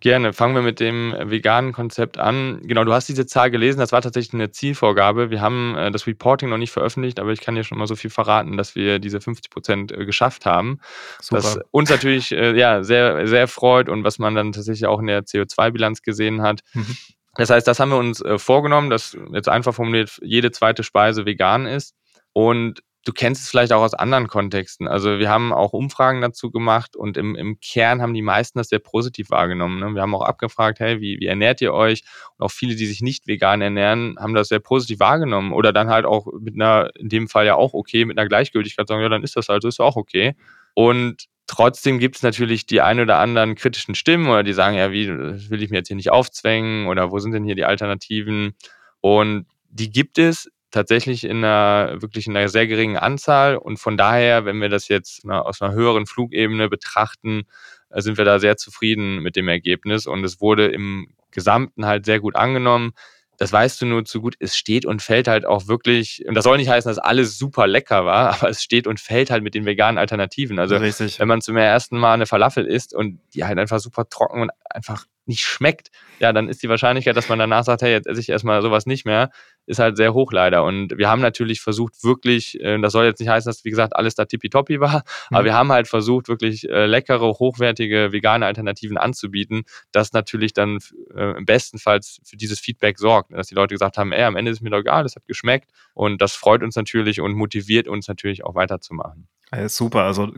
[0.00, 0.32] Gerne.
[0.32, 2.60] Fangen wir mit dem veganen Konzept an.
[2.62, 3.80] Genau, du hast diese Zahl gelesen.
[3.80, 5.30] Das war tatsächlich eine Zielvorgabe.
[5.30, 7.96] Wir haben äh, das Reporting noch nicht veröffentlicht, aber ich kann dir schon mal so
[7.96, 10.78] viel verraten, dass wir diese 50 Prozent äh, geschafft haben.
[11.20, 11.42] Super.
[11.42, 15.06] Was uns natürlich äh, ja, sehr, sehr freut und was man dann tatsächlich auch in
[15.06, 16.60] der CO2-Bilanz gesehen hat.
[16.74, 16.96] Mhm.
[17.34, 21.26] Das heißt, das haben wir uns äh, vorgenommen, dass jetzt einfach formuliert jede zweite Speise
[21.26, 21.94] vegan ist.
[22.32, 24.86] Und du kennst es vielleicht auch aus anderen Kontexten.
[24.86, 28.68] Also wir haben auch Umfragen dazu gemacht und im, im Kern haben die meisten das
[28.68, 29.80] sehr positiv wahrgenommen.
[29.80, 29.94] Ne?
[29.94, 32.02] Wir haben auch abgefragt, hey, wie, wie ernährt ihr euch?
[32.36, 35.52] Und auch viele, die sich nicht vegan ernähren, haben das sehr positiv wahrgenommen.
[35.52, 38.88] Oder dann halt auch mit einer, in dem Fall ja auch okay, mit einer Gleichgültigkeit
[38.88, 40.34] sagen, ja, dann ist das halt, so ist auch okay.
[40.74, 44.92] Und Trotzdem gibt es natürlich die ein oder anderen kritischen Stimmen oder die sagen, ja,
[44.92, 48.54] wie will ich mir jetzt hier nicht aufzwängen oder wo sind denn hier die Alternativen?
[49.00, 53.56] Und die gibt es tatsächlich in einer wirklich in einer sehr geringen Anzahl.
[53.56, 57.44] Und von daher, wenn wir das jetzt aus einer höheren Flugebene betrachten,
[57.90, 60.06] äh, sind wir da sehr zufrieden mit dem Ergebnis.
[60.06, 62.92] Und es wurde im Gesamten halt sehr gut angenommen.
[63.38, 64.34] Das weißt du nur zu gut.
[64.40, 67.68] Es steht und fällt halt auch wirklich, und das soll nicht heißen, dass alles super
[67.68, 70.58] lecker war, aber es steht und fällt halt mit den veganen Alternativen.
[70.58, 71.20] Also, Richtig.
[71.20, 74.50] wenn man zum ersten Mal eine Falafel isst und die halt einfach super trocken und
[74.68, 78.20] einfach nicht schmeckt, ja, dann ist die Wahrscheinlichkeit, dass man danach sagt, hey, jetzt esse
[78.20, 79.30] ich erstmal sowas nicht mehr,
[79.68, 80.64] ist halt sehr hoch leider.
[80.64, 83.94] Und wir haben natürlich versucht, wirklich, äh, das soll jetzt nicht heißen, dass, wie gesagt,
[83.94, 85.36] alles da tippitoppi war, mhm.
[85.36, 90.78] aber wir haben halt versucht, wirklich äh, leckere, hochwertige vegane Alternativen anzubieten, das natürlich dann
[91.14, 94.36] äh, im besten Fall für dieses Feedback sorgt, dass die Leute gesagt haben, ey, am
[94.36, 97.88] Ende ist mir doch egal, es hat geschmeckt und das freut uns natürlich und motiviert
[97.88, 99.28] uns natürlich auch weiterzumachen.
[99.66, 100.30] Super, also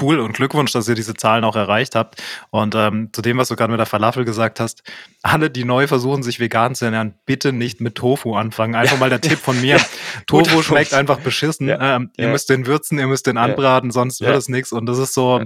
[0.00, 2.22] cool und Glückwunsch, dass ihr diese Zahlen auch erreicht habt.
[2.50, 4.82] Und ähm, zu dem, was du gerade mit der Falafel gesagt hast,
[5.22, 8.74] alle, die neu versuchen, sich vegan zu ernähren, bitte nicht mit Tofu anfangen.
[8.74, 9.80] Einfach mal der Tipp von mir.
[10.26, 11.68] Tofu schmeckt einfach beschissen.
[11.68, 11.96] Ja.
[11.96, 14.72] Ähm, ihr müsst den würzen, ihr müsst den anbraten, sonst wird es nichts.
[14.72, 15.44] Und das ist so,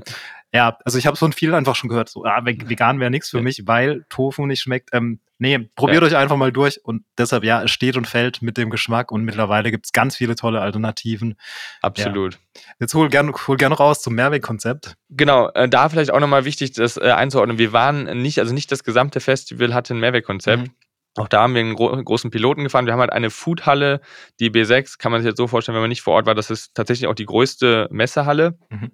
[0.53, 3.37] ja, also ich habe von vielen einfach schon gehört, so, ah, vegan wäre nichts für
[3.37, 3.43] ja.
[3.43, 4.91] mich, weil Tofu nicht schmeckt.
[4.93, 6.09] Ähm, nee, probiert ja.
[6.09, 9.23] euch einfach mal durch und deshalb, ja, es steht und fällt mit dem Geschmack und
[9.25, 11.37] mittlerweile gibt's ganz viele tolle Alternativen.
[11.83, 12.35] Absolut.
[12.35, 12.63] Ja.
[12.81, 14.97] Jetzt hol gerne hol gern raus zum Mehrwegkonzept.
[15.11, 17.59] Genau, äh, da vielleicht auch nochmal wichtig, das äh, einzuordnen.
[17.59, 20.69] Wir waren nicht, also nicht das gesamte Festival hatte ein Mehrwegkonzept.
[20.69, 20.75] Mhm.
[21.17, 22.87] Auch da haben wir einen gro großen Piloten gefahren.
[22.87, 24.01] Wir haben halt eine Foodhalle,
[24.39, 26.51] die B6, kann man sich jetzt so vorstellen, wenn man nicht vor Ort war, das
[26.51, 28.59] ist tatsächlich auch die größte Messehalle.
[28.71, 28.93] Mhm.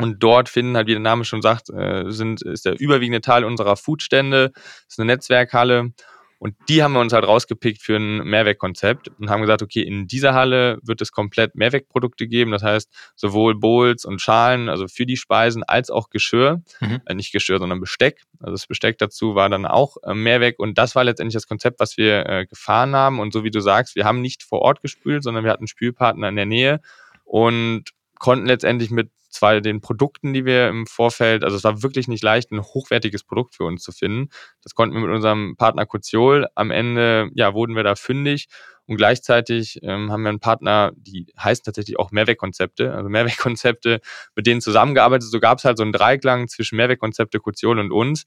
[0.00, 3.44] Und dort finden halt, wie der Name schon sagt, äh, sind, ist der überwiegende Teil
[3.44, 4.52] unserer Foodstände,
[4.86, 5.92] ist eine Netzwerkhalle.
[6.38, 10.06] Und die haben wir uns halt rausgepickt für ein Mehrwegkonzept und haben gesagt, okay, in
[10.06, 12.52] dieser Halle wird es komplett Mehrwegprodukte geben.
[12.52, 16.62] Das heißt, sowohl Bowls und Schalen, also für die Speisen, als auch Geschirr.
[16.80, 17.00] Mhm.
[17.06, 18.22] Äh, nicht Geschirr, sondern Besteck.
[18.38, 20.60] Also das Besteck dazu war dann auch äh, Mehrweg.
[20.60, 23.18] Und das war letztendlich das Konzept, was wir äh, gefahren haben.
[23.18, 25.68] Und so wie du sagst, wir haben nicht vor Ort gespült, sondern wir hatten einen
[25.68, 26.80] Spülpartner in der Nähe
[27.24, 32.08] und konnten letztendlich mit zwei den Produkten, die wir im Vorfeld, also es war wirklich
[32.08, 34.30] nicht leicht, ein hochwertiges Produkt für uns zu finden.
[34.62, 36.46] Das konnten wir mit unserem Partner Koziol.
[36.54, 38.48] Am Ende, ja, wurden wir da fündig
[38.86, 44.00] und gleichzeitig ähm, haben wir einen Partner, die heißen tatsächlich auch Mehrwegkonzepte, also Mehrwegkonzepte,
[44.34, 45.28] mit denen zusammengearbeitet.
[45.30, 48.24] So gab es halt so einen Dreiklang zwischen Mehrwegkonzepte, Koziol und uns.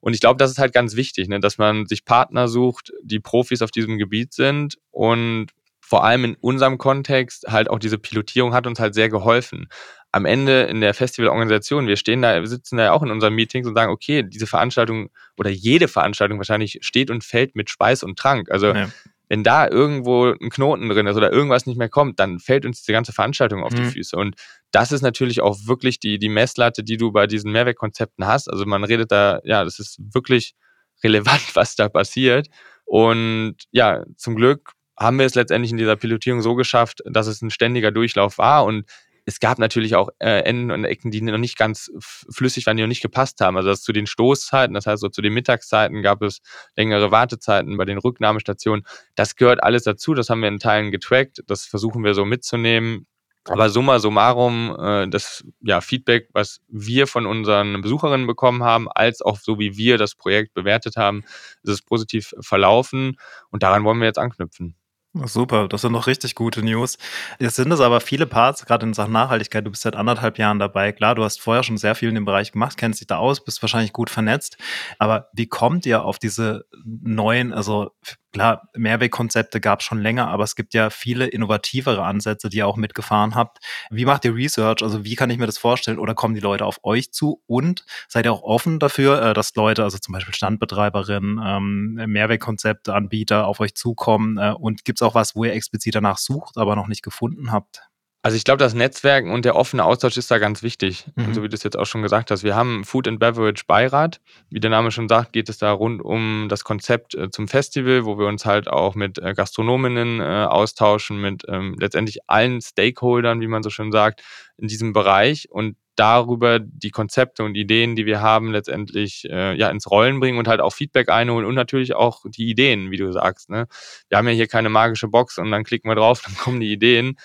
[0.00, 3.18] Und ich glaube, das ist halt ganz wichtig, ne, dass man sich Partner sucht, die
[3.18, 5.48] Profis auf diesem Gebiet sind und
[5.94, 9.68] vor allem in unserem Kontext halt auch diese Pilotierung hat uns halt sehr geholfen
[10.10, 13.32] am Ende in der Festivalorganisation, wir stehen da, wir sitzen da ja auch in unseren
[13.32, 18.02] Meetings und sagen, okay, diese Veranstaltung oder jede Veranstaltung wahrscheinlich steht und fällt mit Speis
[18.02, 18.50] und Trank.
[18.50, 18.88] Also ja.
[19.28, 22.80] wenn da irgendwo ein Knoten drin ist oder irgendwas nicht mehr kommt, dann fällt uns
[22.80, 23.76] diese ganze Veranstaltung auf mhm.
[23.76, 24.16] die Füße.
[24.16, 24.34] Und
[24.72, 28.48] das ist natürlich auch wirklich die, die Messlatte, die du bei diesen Mehrwegkonzepten hast.
[28.48, 30.56] Also man redet da, ja, das ist wirklich
[31.04, 32.48] relevant, was da passiert.
[32.84, 37.42] Und ja, zum Glück haben wir es letztendlich in dieser Pilotierung so geschafft, dass es
[37.42, 38.86] ein ständiger Durchlauf war und
[39.26, 42.82] es gab natürlich auch äh, Enden und Ecken, die noch nicht ganz flüssig waren, die
[42.82, 43.56] noch nicht gepasst haben.
[43.56, 46.40] Also das zu den Stoßzeiten, das heißt so zu den Mittagszeiten gab es
[46.76, 48.84] längere Wartezeiten bei den Rücknahmestationen.
[49.14, 53.06] Das gehört alles dazu, das haben wir in Teilen getrackt, das versuchen wir so mitzunehmen.
[53.46, 59.20] Aber summa summarum, äh, das ja, Feedback, was wir von unseren Besucherinnen bekommen haben, als
[59.20, 61.24] auch so wie wir das Projekt bewertet haben,
[61.62, 63.18] ist es positiv verlaufen
[63.50, 64.76] und daran wollen wir jetzt anknüpfen.
[65.16, 66.98] Super, das sind noch richtig gute News.
[67.38, 69.64] Jetzt sind es aber viele Parts, gerade in Sachen Nachhaltigkeit.
[69.64, 70.90] Du bist seit anderthalb Jahren dabei.
[70.90, 73.44] Klar, du hast vorher schon sehr viel in dem Bereich gemacht, kennst dich da aus,
[73.44, 74.56] bist wahrscheinlich gut vernetzt.
[74.98, 77.92] Aber wie kommt ihr auf diese neuen, also
[78.34, 82.66] klar, Mehrwegkonzepte gab es schon länger, aber es gibt ja viele innovativere Ansätze, die ihr
[82.66, 83.58] auch mitgefahren habt.
[83.90, 84.82] Wie macht ihr Research?
[84.82, 85.98] Also wie kann ich mir das vorstellen?
[85.98, 87.40] Oder kommen die Leute auf euch zu?
[87.46, 92.92] Und seid ihr auch offen dafür, äh, dass Leute, also zum Beispiel Standbetreiberinnen, ähm, Mehrwegkonzepte,
[92.92, 94.36] Anbieter auf euch zukommen?
[94.36, 97.52] Äh, und gibt es auch was, wo ihr explizit danach sucht, aber noch nicht gefunden
[97.52, 97.82] habt?
[98.24, 101.04] Also ich glaube, das Netzwerken und der offene Austausch ist da ganz wichtig.
[101.14, 101.34] Mhm.
[101.34, 102.42] So wie du es jetzt auch schon gesagt hast.
[102.42, 104.22] Wir haben Food and Beverage Beirat.
[104.48, 108.06] Wie der Name schon sagt, geht es da rund um das Konzept äh, zum Festival,
[108.06, 113.42] wo wir uns halt auch mit äh, Gastronominnen äh, austauschen, mit ähm, letztendlich allen Stakeholdern,
[113.42, 114.22] wie man so schön sagt,
[114.56, 119.68] in diesem Bereich und darüber die Konzepte und Ideen, die wir haben, letztendlich äh, ja
[119.68, 123.12] ins Rollen bringen und halt auch Feedback einholen und natürlich auch die Ideen, wie du
[123.12, 123.50] sagst.
[123.50, 123.66] Ne?
[124.08, 126.72] Wir haben ja hier keine magische Box und dann klicken wir drauf, dann kommen die
[126.72, 127.18] Ideen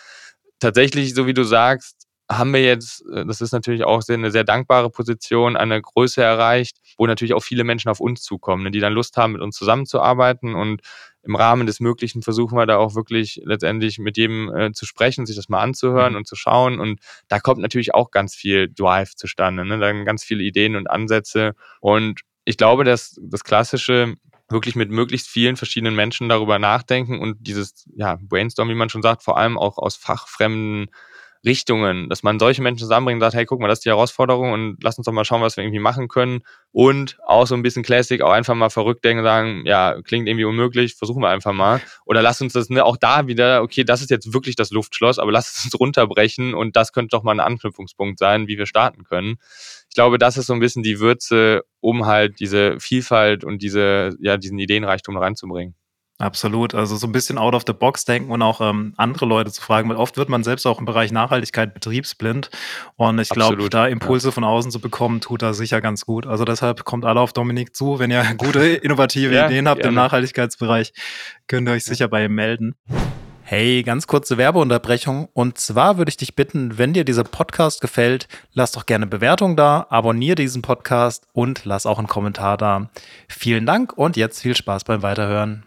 [0.59, 4.43] tatsächlich, so wie du sagst, haben wir jetzt, äh, das ist natürlich auch eine sehr
[4.43, 8.79] dankbare Position, eine Größe erreicht, wo natürlich auch viele Menschen auf uns zukommen, ne, die
[8.79, 10.81] dann Lust haben, mit uns zusammenzuarbeiten und
[11.23, 15.25] im Rahmen des Möglichen versuchen wir da auch wirklich letztendlich mit jedem äh, zu sprechen,
[15.25, 16.19] sich das mal anzuhören mhm.
[16.19, 16.79] und zu schauen.
[16.79, 19.79] Und da kommt natürlich auch ganz viel Drive zustande, ne?
[19.79, 21.55] dann ganz viele Ideen und Ansätze.
[21.81, 24.15] Und ich glaube, dass das klassische
[24.49, 29.01] wirklich mit möglichst vielen verschiedenen Menschen darüber nachdenken und dieses ja, Brainstorm, wie man schon
[29.01, 30.89] sagt, vor allem auch aus fachfremden
[31.45, 34.51] Richtungen, dass man solche Menschen zusammenbringt und sagt, hey, guck mal, das ist die Herausforderung
[34.51, 36.41] und lass uns doch mal schauen, was wir irgendwie machen können.
[36.71, 40.43] Und auch so ein bisschen Classic, auch einfach mal verrückt denken sagen, ja, klingt irgendwie
[40.43, 41.81] unmöglich, versuchen wir einfach mal.
[42.05, 45.17] Oder lass uns das ne, auch da wieder, okay, das ist jetzt wirklich das Luftschloss,
[45.17, 48.65] aber lass es uns runterbrechen und das könnte doch mal ein Anknüpfungspunkt sein, wie wir
[48.65, 49.37] starten können.
[49.87, 54.15] Ich glaube, das ist so ein bisschen die Würze, um halt diese Vielfalt und diese,
[54.19, 55.75] ja, diesen Ideenreichtum reinzubringen.
[56.19, 56.75] Absolut.
[56.75, 59.61] Also so ein bisschen out of the box denken und auch ähm, andere Leute zu
[59.61, 62.49] fragen, weil oft wird man selbst auch im Bereich Nachhaltigkeit betriebsblind.
[62.97, 64.31] Und ich glaube, da Impulse ja.
[64.33, 66.27] von außen zu bekommen, tut da sicher ganz gut.
[66.27, 67.99] Also deshalb kommt alle auf Dominik zu.
[67.99, 69.89] Wenn ihr gute, innovative ja, Ideen habt gerne.
[69.89, 70.91] im Nachhaltigkeitsbereich,
[71.47, 72.75] könnt ihr euch sicher bei ihm melden.
[73.43, 75.29] Hey, ganz kurze Werbeunterbrechung.
[75.31, 79.55] Und zwar würde ich dich bitten, wenn dir dieser Podcast gefällt, lass doch gerne Bewertung
[79.55, 82.89] da, abonniere diesen Podcast und lass auch einen Kommentar da.
[83.29, 85.63] Vielen Dank und jetzt viel Spaß beim Weiterhören.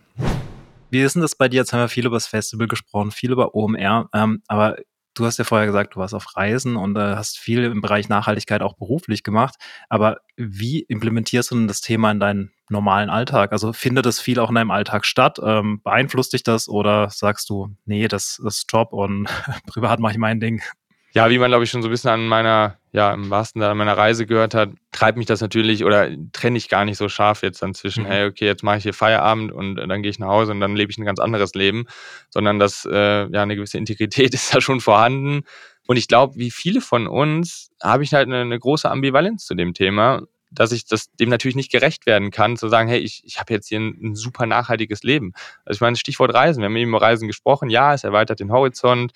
[0.91, 1.59] Wie ist denn das bei dir?
[1.59, 4.77] Jetzt haben wir viel über das Festival gesprochen, viel über OMR, ähm, aber
[5.15, 8.09] du hast ja vorher gesagt, du warst auf Reisen und äh, hast viel im Bereich
[8.09, 9.57] Nachhaltigkeit auch beruflich gemacht.
[9.89, 13.53] Aber wie implementierst du denn das Thema in deinen normalen Alltag?
[13.53, 15.39] Also findet das viel auch in deinem Alltag statt?
[15.43, 19.29] Ähm, beeinflusst dich das oder sagst du, nee, das, das ist Job und
[19.67, 20.63] privat mache ich mein Ding?
[21.13, 23.71] ja, wie man, glaube ich, schon so ein bisschen an meiner, ja, im wahrsten Sinne
[23.71, 27.09] an meiner Reise gehört hat, treibt mich das natürlich oder trenne ich gar nicht so
[27.09, 28.09] scharf jetzt dann zwischen, mhm.
[28.09, 30.61] hey, okay, jetzt mache ich hier Feierabend und äh, dann gehe ich nach Hause und
[30.61, 31.87] dann lebe ich ein ganz anderes Leben,
[32.29, 35.43] sondern dass, äh, ja, eine gewisse Integrität ist da schon vorhanden.
[35.87, 39.55] Und ich glaube, wie viele von uns, habe ich halt eine, eine große Ambivalenz zu
[39.55, 43.23] dem Thema, dass ich das dem natürlich nicht gerecht werden kann, zu sagen, hey, ich,
[43.25, 45.33] ich habe jetzt hier ein, ein, super nachhaltiges Leben.
[45.65, 48.53] Also ich meine, Stichwort Reisen, wir haben eben über Reisen gesprochen, ja, es erweitert den
[48.53, 49.13] Horizont,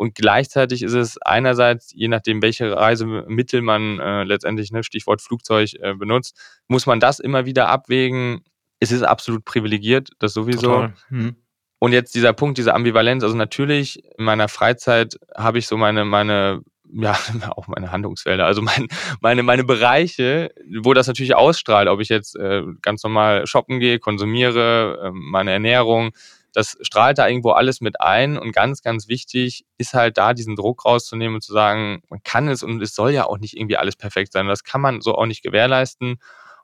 [0.00, 5.74] und gleichzeitig ist es einerseits, je nachdem, welche Reisemittel man äh, letztendlich, ne, Stichwort Flugzeug,
[5.78, 8.40] äh, benutzt, muss man das immer wieder abwägen.
[8.78, 10.88] Es ist absolut privilegiert, das sowieso.
[11.08, 11.36] Hm.
[11.80, 16.06] Und jetzt dieser Punkt, diese Ambivalenz, also natürlich in meiner Freizeit habe ich so meine,
[16.06, 17.18] meine, ja,
[17.50, 18.88] auch meine Handlungsfelder, also mein,
[19.20, 23.98] meine, meine Bereiche, wo das natürlich ausstrahlt, ob ich jetzt äh, ganz normal shoppen gehe,
[23.98, 26.12] konsumiere, äh, meine Ernährung,
[26.52, 30.56] das strahlt da irgendwo alles mit ein und ganz, ganz wichtig ist halt da diesen
[30.56, 33.76] Druck rauszunehmen und zu sagen, man kann es und es soll ja auch nicht irgendwie
[33.76, 34.46] alles perfekt sein.
[34.46, 36.16] Das kann man so auch nicht gewährleisten.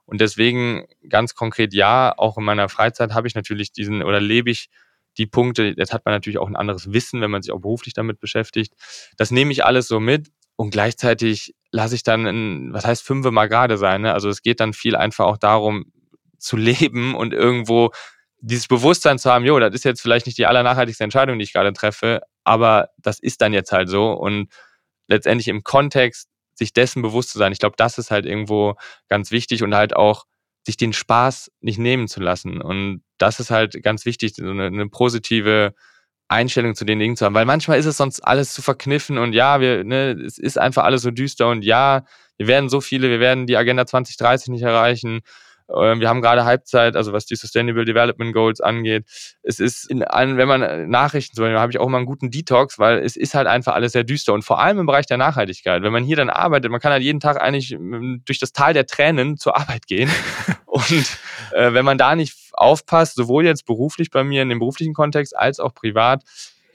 [0.05, 4.51] Und deswegen ganz konkret ja, auch in meiner Freizeit habe ich natürlich diesen oder lebe
[4.51, 4.69] ich
[5.19, 7.95] die Punkte, jetzt hat man natürlich auch ein anderes Wissen, wenn man sich auch beruflich
[7.95, 8.75] damit beschäftigt.
[9.17, 13.31] Das nehme ich alles so mit und gleichzeitig lasse ich dann, in, was heißt fünfe
[13.31, 14.03] mal gerade sein.
[14.03, 14.13] Ne?
[14.13, 15.93] Also es geht dann viel einfach auch darum,
[16.39, 17.91] zu leben und irgendwo
[18.41, 21.53] dieses Bewusstsein zu haben, jo, das ist jetzt vielleicht nicht die allernachhaltigste Entscheidung, die ich
[21.53, 24.49] gerade treffe, aber das ist dann jetzt halt so und
[25.09, 27.53] letztendlich im Kontext sich dessen bewusst zu sein.
[27.53, 28.75] Ich glaube, das ist halt irgendwo
[29.09, 30.25] ganz wichtig und halt auch
[30.65, 32.61] sich den Spaß nicht nehmen zu lassen.
[32.61, 35.75] Und das ist halt ganz wichtig, so eine, eine positive
[36.29, 39.33] Einstellung zu den Dingen zu haben, weil manchmal ist es sonst alles zu verkniffen und
[39.33, 42.05] ja, wir, ne, es ist einfach alles so düster und ja,
[42.37, 45.21] wir werden so viele, wir werden die Agenda 2030 nicht erreichen
[45.69, 49.05] wir haben gerade Halbzeit, also was die Sustainable Development Goals angeht.
[49.43, 52.07] Es ist in allen, wenn man äh, Nachrichten zum Beispiel, habe ich auch immer einen
[52.07, 55.07] guten Detox, weil es ist halt einfach alles sehr düster und vor allem im Bereich
[55.07, 55.83] der Nachhaltigkeit.
[55.83, 58.75] Wenn man hier dann arbeitet, man kann halt jeden Tag eigentlich ähm, durch das Tal
[58.75, 60.11] der Tränen zur Arbeit gehen
[60.67, 61.07] und
[61.53, 65.37] äh, wenn man da nicht aufpasst, sowohl jetzt beruflich bei mir in dem beruflichen Kontext
[65.37, 66.23] als auch privat,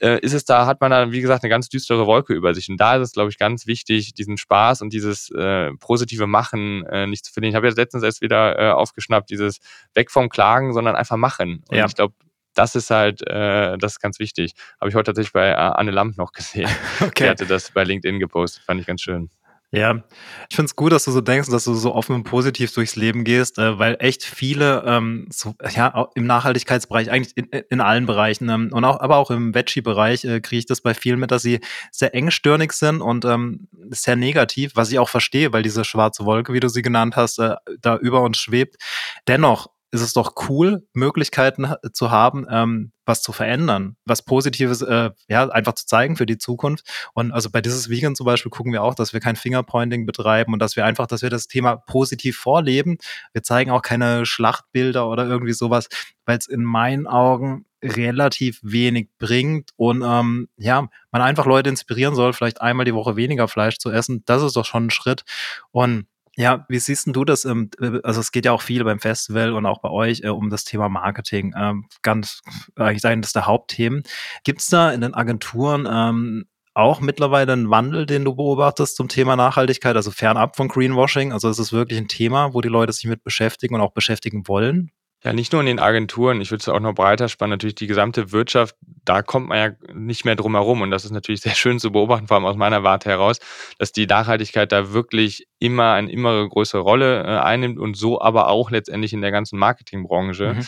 [0.02, 2.68] äh, ist es da, hat man da, wie gesagt, eine ganz düstere Wolke über sich.
[2.68, 6.84] Und da ist es, glaube ich, ganz wichtig, diesen Spaß und dieses äh, positive Machen
[6.86, 7.52] äh, nicht zu verlieren.
[7.52, 9.60] Ich habe jetzt letztens erst wieder äh, aufgeschnappt, dieses
[9.94, 11.62] weg vom Klagen, sondern einfach machen.
[11.68, 11.86] Und ja.
[11.86, 12.14] ich glaube,
[12.54, 14.54] Das ist halt, äh, das ist ganz wichtig.
[14.80, 16.68] Habe ich heute tatsächlich bei äh, Anne Lamp noch gesehen.
[17.00, 17.24] Okay.
[17.24, 19.30] Die hatte das bei LinkedIn gepostet, fand ich ganz schön.
[19.74, 20.02] Ja,
[20.50, 22.94] ich finde es gut, dass du so denkst, dass du so offen und positiv durchs
[22.94, 28.04] Leben gehst, äh, weil echt viele ähm, so, ja, im Nachhaltigkeitsbereich, eigentlich in, in allen
[28.04, 31.30] Bereichen ähm, und auch, aber auch im Veggie-Bereich äh, kriege ich das bei vielen mit,
[31.30, 35.84] dass sie sehr engstirnig sind und ähm, sehr negativ, was ich auch verstehe, weil diese
[35.86, 38.76] schwarze Wolke, wie du sie genannt hast, äh, da über uns schwebt.
[39.26, 45.10] Dennoch ist es doch cool, Möglichkeiten zu haben, ähm, was zu verändern, was Positives, äh,
[45.28, 46.88] ja, einfach zu zeigen für die Zukunft.
[47.12, 50.54] Und also bei dieses Vegan zum Beispiel gucken wir auch, dass wir kein Fingerpointing betreiben
[50.54, 52.96] und dass wir einfach, dass wir das Thema positiv vorleben.
[53.34, 55.88] Wir zeigen auch keine Schlachtbilder oder irgendwie sowas,
[56.24, 62.14] weil es in meinen Augen relativ wenig bringt und ähm, ja, man einfach Leute inspirieren
[62.14, 64.22] soll, vielleicht einmal die Woche weniger Fleisch zu essen.
[64.24, 65.24] Das ist doch schon ein Schritt.
[65.70, 67.44] Und ja, wie siehst du das?
[67.44, 67.70] Ähm,
[68.02, 70.64] also es geht ja auch viel beim Festival und auch bei euch äh, um das
[70.64, 71.54] Thema Marketing.
[71.56, 72.40] Ähm, ganz
[72.76, 74.02] eigentlich eines der Hauptthemen.
[74.44, 79.08] Gibt es da in den Agenturen ähm, auch mittlerweile einen Wandel, den du beobachtest zum
[79.08, 81.32] Thema Nachhaltigkeit, also fernab von Greenwashing?
[81.32, 84.48] Also ist es wirklich ein Thema, wo die Leute sich mit beschäftigen und auch beschäftigen
[84.48, 84.90] wollen?
[85.24, 87.86] Ja, nicht nur in den Agenturen, ich würde es auch noch breiter spannen, natürlich die
[87.86, 90.82] gesamte Wirtschaft, da kommt man ja nicht mehr drum herum.
[90.82, 93.38] Und das ist natürlich sehr schön zu beobachten, vor allem aus meiner Warte heraus,
[93.78, 98.48] dass die Nachhaltigkeit da wirklich immer eine immer größere Rolle äh, einnimmt und so aber
[98.48, 100.54] auch letztendlich in der ganzen Marketingbranche.
[100.54, 100.66] Mhm.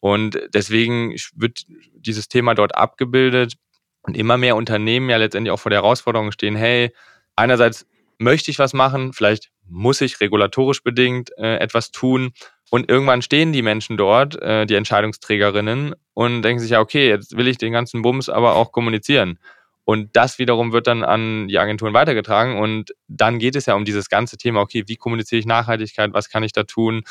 [0.00, 1.62] Und deswegen wird
[1.94, 3.54] dieses Thema dort abgebildet
[4.02, 6.92] und immer mehr Unternehmen ja letztendlich auch vor der Herausforderung stehen, hey,
[7.36, 7.86] einerseits
[8.18, 12.32] möchte ich was machen, vielleicht muss ich regulatorisch bedingt äh, etwas tun
[12.72, 17.36] und irgendwann stehen die Menschen dort, äh, die Entscheidungsträgerinnen, und denken sich ja, okay, jetzt
[17.36, 19.38] will ich den ganzen Bums aber auch kommunizieren.
[19.84, 22.58] Und das wiederum wird dann an die Agenturen weitergetragen.
[22.58, 26.28] Und dann geht es ja um dieses ganze Thema, okay, wie kommuniziere ich Nachhaltigkeit, was
[26.28, 27.02] kann ich da tun?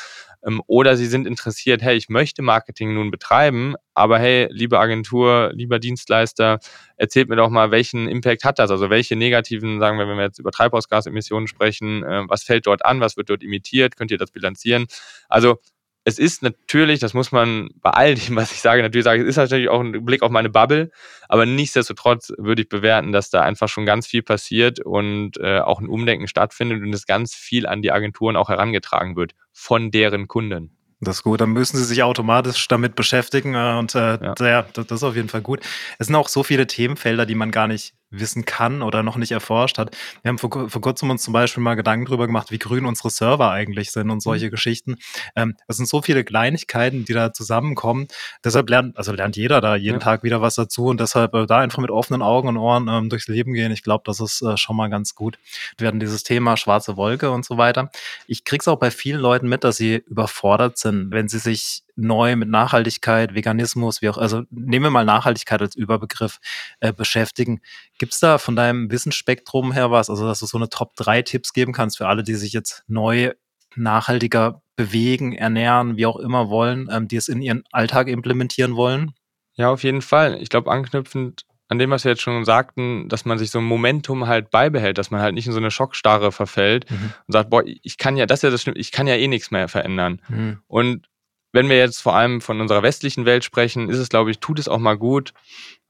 [0.46, 5.52] Ähm, oder sie sind interessiert, hey, ich möchte Marketing nun betreiben, aber hey, liebe Agentur,
[5.54, 6.58] lieber Dienstleister,
[6.96, 8.70] erzählt mir doch mal, welchen Impact hat das?
[8.70, 12.84] Also welche negativen, sagen wir, wenn wir jetzt über Treibhausgasemissionen sprechen, äh, was fällt dort
[12.84, 14.86] an, was wird dort imitiert, könnt ihr das bilanzieren?
[15.28, 15.58] Also
[16.04, 19.28] es ist natürlich, das muss man bei all dem, was ich sage, natürlich sagen, es
[19.28, 20.90] ist natürlich auch ein Blick auf meine Bubble,
[21.28, 25.80] aber nichtsdestotrotz würde ich bewerten, dass da einfach schon ganz viel passiert und äh, auch
[25.80, 30.28] ein Umdenken stattfindet und es ganz viel an die Agenturen auch herangetragen wird von deren
[30.28, 30.76] Kunden.
[31.00, 34.34] Das ist gut, dann müssen sie sich automatisch damit beschäftigen äh, und äh, ja.
[34.40, 35.60] ja, das ist auf jeden Fall gut.
[35.98, 39.32] Es sind auch so viele Themenfelder, die man gar nicht wissen kann oder noch nicht
[39.32, 39.96] erforscht hat.
[40.22, 43.10] Wir haben vor, vor kurzem uns zum Beispiel mal Gedanken darüber gemacht, wie grün unsere
[43.10, 44.50] Server eigentlich sind und solche mhm.
[44.50, 44.96] Geschichten.
[45.34, 48.06] Ähm, es sind so viele Kleinigkeiten, die da zusammenkommen.
[48.44, 50.04] Deshalb lernt, also lernt jeder da jeden ja.
[50.04, 53.08] Tag wieder was dazu und deshalb äh, da einfach mit offenen Augen und Ohren ähm,
[53.08, 53.72] durchs Leben gehen.
[53.72, 55.38] Ich glaube, das ist äh, schon mal ganz gut.
[55.78, 57.90] Wir hatten dieses Thema schwarze Wolke und so weiter.
[58.26, 62.36] Ich krieg's auch bei vielen Leuten mit, dass sie überfordert sind, wenn sie sich neu
[62.36, 66.38] mit Nachhaltigkeit, Veganismus, wie auch, also nehmen wir mal Nachhaltigkeit als Überbegriff
[66.80, 67.60] äh, beschäftigen.
[67.98, 71.22] Gibt es da von deinem Wissensspektrum her was, also dass du so eine Top 3
[71.22, 73.32] Tipps geben kannst für alle, die sich jetzt neu
[73.74, 79.12] nachhaltiger bewegen, ernähren, wie auch immer wollen, ähm, die es in ihren Alltag implementieren wollen?
[79.54, 80.40] Ja, auf jeden Fall.
[80.40, 83.64] Ich glaube, anknüpfend an dem, was wir jetzt schon sagten, dass man sich so ein
[83.64, 87.14] Momentum halt beibehält, dass man halt nicht in so eine Schockstarre verfällt mhm.
[87.26, 89.50] und sagt, boah, ich kann ja, das ist ja das ich kann ja eh nichts
[89.50, 90.20] mehr verändern.
[90.28, 90.58] Mhm.
[90.66, 91.08] Und
[91.52, 94.58] wenn wir jetzt vor allem von unserer westlichen Welt sprechen, ist es, glaube ich, tut
[94.58, 95.32] es auch mal gut,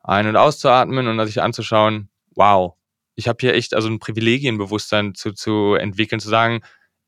[0.03, 2.75] ein- und auszuatmen und sich anzuschauen, wow,
[3.15, 6.63] ich habe hier echt also ein Privilegienbewusstsein zu, zu entwickeln, zu sagen,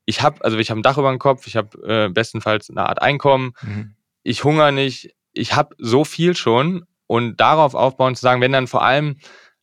[0.05, 2.87] ich habe, also ich habe ein Dach über dem Kopf, ich habe äh, bestenfalls eine
[2.87, 3.95] Art Einkommen, mhm.
[4.23, 8.67] ich hungere nicht, ich habe so viel schon und darauf aufbauen zu sagen, wenn dann
[8.67, 9.17] vor allem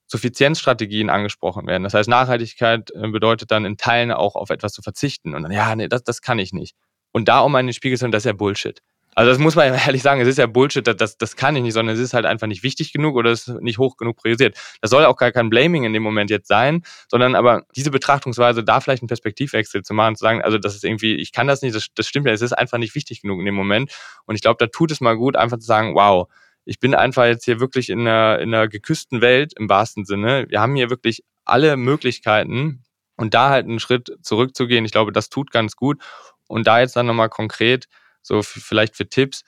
[0.07, 1.85] Suffizienzstrategien angesprochen werden.
[1.85, 5.53] Das heißt, Nachhaltigkeit äh, bedeutet dann in Teilen auch auf etwas zu verzichten und dann,
[5.53, 6.77] ja, nee, das, das kann ich nicht
[7.13, 8.83] und da um einen Spiegel zu haben, das ist ja Bullshit.
[9.15, 11.63] Also das muss man ehrlich sagen, es ist ja Bullshit, das, das, das kann ich
[11.63, 14.17] nicht, sondern es ist halt einfach nicht wichtig genug oder es ist nicht hoch genug
[14.17, 14.57] priorisiert.
[14.81, 18.65] Das soll auch gar kein Blaming in dem Moment jetzt sein, sondern aber diese Betrachtungsweise,
[18.65, 21.63] da vielleicht einen Perspektivwechsel zu machen, zu sagen, also das ist irgendwie, ich kann das
[21.63, 23.93] nicht, das, das stimmt ja, es ist einfach nicht wichtig genug in dem Moment.
[24.25, 26.29] Und ich glaube, da tut es mal gut, einfach zu sagen, wow,
[26.65, 30.47] ich bin einfach jetzt hier wirklich in einer, in einer geküssten Welt im wahrsten Sinne.
[30.49, 32.85] Wir haben hier wirklich alle Möglichkeiten
[33.17, 36.01] und da halt einen Schritt zurückzugehen, ich glaube, das tut ganz gut.
[36.53, 37.89] Und da jetzt dann nochmal konkret,
[38.21, 39.43] so vielleicht für Tipps,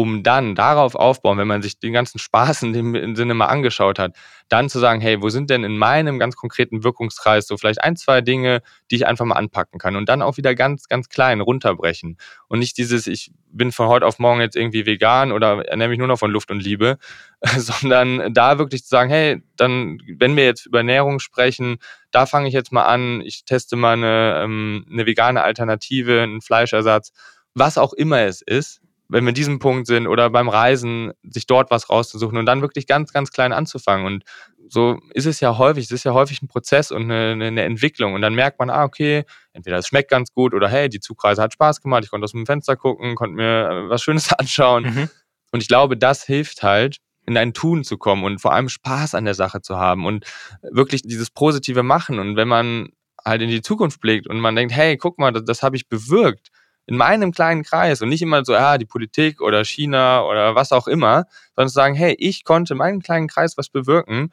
[0.00, 3.98] um dann darauf aufbauen, wenn man sich den ganzen Spaß in dem Sinne mal angeschaut
[3.98, 4.16] hat,
[4.48, 7.96] dann zu sagen, hey, wo sind denn in meinem ganz konkreten Wirkungskreis so vielleicht ein,
[7.96, 11.42] zwei Dinge, die ich einfach mal anpacken kann und dann auch wieder ganz, ganz klein
[11.42, 12.16] runterbrechen
[12.48, 15.98] und nicht dieses, ich bin von heute auf morgen jetzt irgendwie vegan oder ernähre mich
[15.98, 16.96] nur noch von Luft und Liebe,
[17.58, 21.76] sondern da wirklich zu sagen, hey, dann, wenn wir jetzt über Ernährung sprechen,
[22.10, 26.40] da fange ich jetzt mal an, ich teste mal eine, ähm, eine vegane Alternative, einen
[26.40, 27.12] Fleischersatz,
[27.52, 28.80] was auch immer es ist,
[29.10, 32.62] wenn wir in diesem Punkt sind oder beim Reisen, sich dort was rauszusuchen und dann
[32.62, 34.06] wirklich ganz, ganz klein anzufangen.
[34.06, 34.24] Und
[34.68, 38.14] so ist es ja häufig, es ist ja häufig ein Prozess und eine, eine Entwicklung.
[38.14, 41.42] Und dann merkt man, ah, okay, entweder es schmeckt ganz gut oder hey, die Zugreise
[41.42, 44.84] hat Spaß gemacht, ich konnte aus dem Fenster gucken, konnte mir äh, was Schönes anschauen.
[44.84, 45.10] Mhm.
[45.52, 49.14] Und ich glaube, das hilft halt, in ein Tun zu kommen und vor allem Spaß
[49.14, 50.24] an der Sache zu haben und
[50.62, 52.18] wirklich dieses positive Machen.
[52.18, 52.88] Und wenn man
[53.24, 55.88] halt in die Zukunft blickt und man denkt, hey, guck mal, das, das habe ich
[55.88, 56.50] bewirkt
[56.90, 60.72] in meinem kleinen Kreis und nicht immer so, ja, die Politik oder China oder was
[60.72, 64.30] auch immer, sondern zu sagen, hey, ich konnte in meinem kleinen Kreis was bewirken.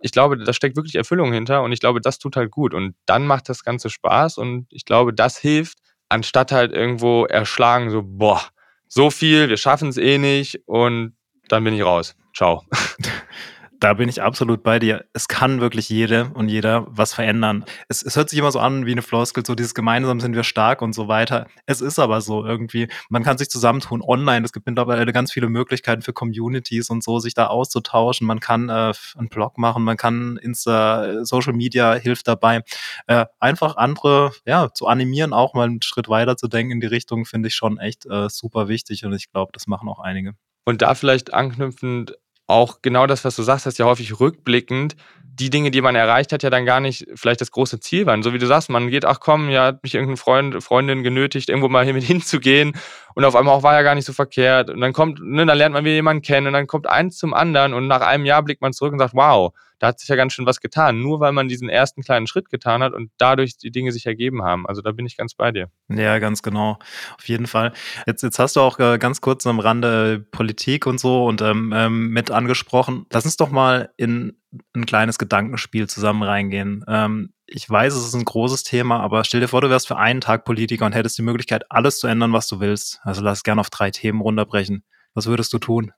[0.00, 2.94] Ich glaube, da steckt wirklich Erfüllung hinter und ich glaube, das tut halt gut und
[3.06, 5.78] dann macht das Ganze Spaß und ich glaube, das hilft,
[6.08, 8.40] anstatt halt irgendwo erschlagen, so, boah,
[8.86, 11.16] so viel, wir schaffen es eh nicht und
[11.48, 12.14] dann bin ich raus.
[12.36, 12.62] Ciao.
[13.80, 15.04] Da bin ich absolut bei dir.
[15.12, 17.64] Es kann wirklich jede und jeder was verändern.
[17.88, 20.44] Es, es hört sich immer so an wie eine Floskel, so dieses gemeinsam sind wir
[20.44, 21.46] stark und so weiter.
[21.66, 22.88] Es ist aber so irgendwie.
[23.10, 24.44] Man kann sich zusammentun online.
[24.44, 28.26] Es gibt mittlerweile ganz viele Möglichkeiten für Communities und so, sich da auszutauschen.
[28.26, 32.62] Man kann äh, einen Blog machen, man kann Insta, Social Media hilft dabei.
[33.06, 36.86] Äh, einfach andere, ja, zu animieren, auch mal einen Schritt weiter zu denken in die
[36.86, 40.34] Richtung, finde ich schon echt äh, super wichtig und ich glaube, das machen auch einige.
[40.64, 42.16] Und da vielleicht anknüpfend
[42.46, 44.96] auch genau das, was du sagst, ist ja häufig rückblickend
[45.38, 48.22] die Dinge, die man erreicht hat, ja dann gar nicht vielleicht das große Ziel waren.
[48.22, 51.50] So wie du sagst, man geht, ach komm, ja, hat mich irgendein Freund, Freundin genötigt,
[51.50, 52.74] irgendwo mal hier mit hinzugehen
[53.14, 55.58] und auf einmal auch war ja gar nicht so verkehrt und dann kommt, ne, dann
[55.58, 58.42] lernt man wieder jemanden kennen und dann kommt eins zum anderen und nach einem Jahr
[58.42, 61.20] blickt man zurück und sagt, wow, da hat sich ja ganz schön was getan, nur
[61.20, 64.66] weil man diesen ersten kleinen Schritt getan hat und dadurch die Dinge sich ergeben haben.
[64.66, 65.70] Also da bin ich ganz bei dir.
[65.88, 66.78] Ja, ganz genau.
[67.18, 67.72] Auf jeden Fall.
[68.06, 71.72] Jetzt, jetzt hast du auch äh, ganz kurz am Rande Politik und so und ähm,
[71.74, 73.06] ähm, mit angesprochen.
[73.10, 74.36] Lass uns doch mal in
[74.74, 76.84] ein kleines Gedankenspiel zusammen reingehen.
[76.88, 79.96] Ähm, ich weiß, es ist ein großes Thema, aber stell dir vor, du wärst für
[79.96, 83.00] einen Tag Politiker und hättest die Möglichkeit, alles zu ändern, was du willst.
[83.02, 84.84] Also lass gerne auf drei Themen runterbrechen.
[85.14, 85.92] Was würdest du tun?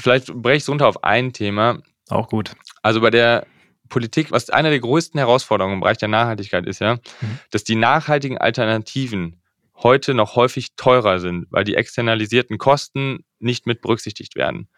[0.00, 1.78] Vielleicht breche ich es runter auf ein Thema.
[2.08, 2.52] Auch gut.
[2.82, 3.46] Also bei der
[3.88, 7.38] Politik, was einer der größten Herausforderungen im Bereich der Nachhaltigkeit ist, ja, mhm.
[7.50, 9.40] dass die nachhaltigen Alternativen
[9.76, 14.68] heute noch häufig teurer sind, weil die externalisierten Kosten nicht mit berücksichtigt werden.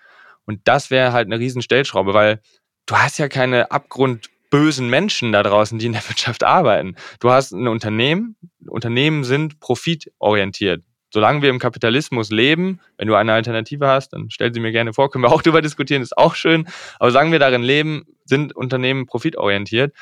[0.45, 2.41] Und das wäre halt eine riesen Stellschraube, weil
[2.87, 6.97] du hast ja keine abgrundbösen Menschen da draußen, die in der Wirtschaft arbeiten.
[7.18, 10.83] Du hast ein Unternehmen, Unternehmen sind profitorientiert
[11.13, 14.93] solange wir im Kapitalismus leben, wenn du eine Alternative hast, dann stell sie mir gerne
[14.93, 16.67] vor, können wir auch darüber diskutieren, ist auch schön.
[16.99, 19.95] Aber solange wir darin leben, sind Unternehmen profitorientiert.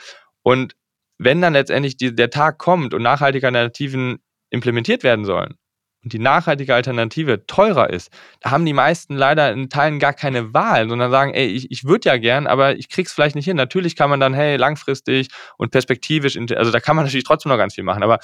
[0.43, 0.75] Und
[1.19, 4.19] wenn dann letztendlich die, der Tag kommt und nachhaltige Alternativen
[4.51, 5.55] implementiert werden sollen
[6.05, 10.55] und die nachhaltige Alternative teurer ist, da haben die meisten leider in Teilen gar keine
[10.55, 13.57] Wahl, sondern sagen, ey, ich, ich würde ja gern, aber ich krieg's vielleicht nicht hin.
[13.57, 17.59] Natürlich kann man dann, hey, langfristig und perspektivisch, also da kann man natürlich trotzdem noch
[17.59, 18.21] ganz viel machen, aber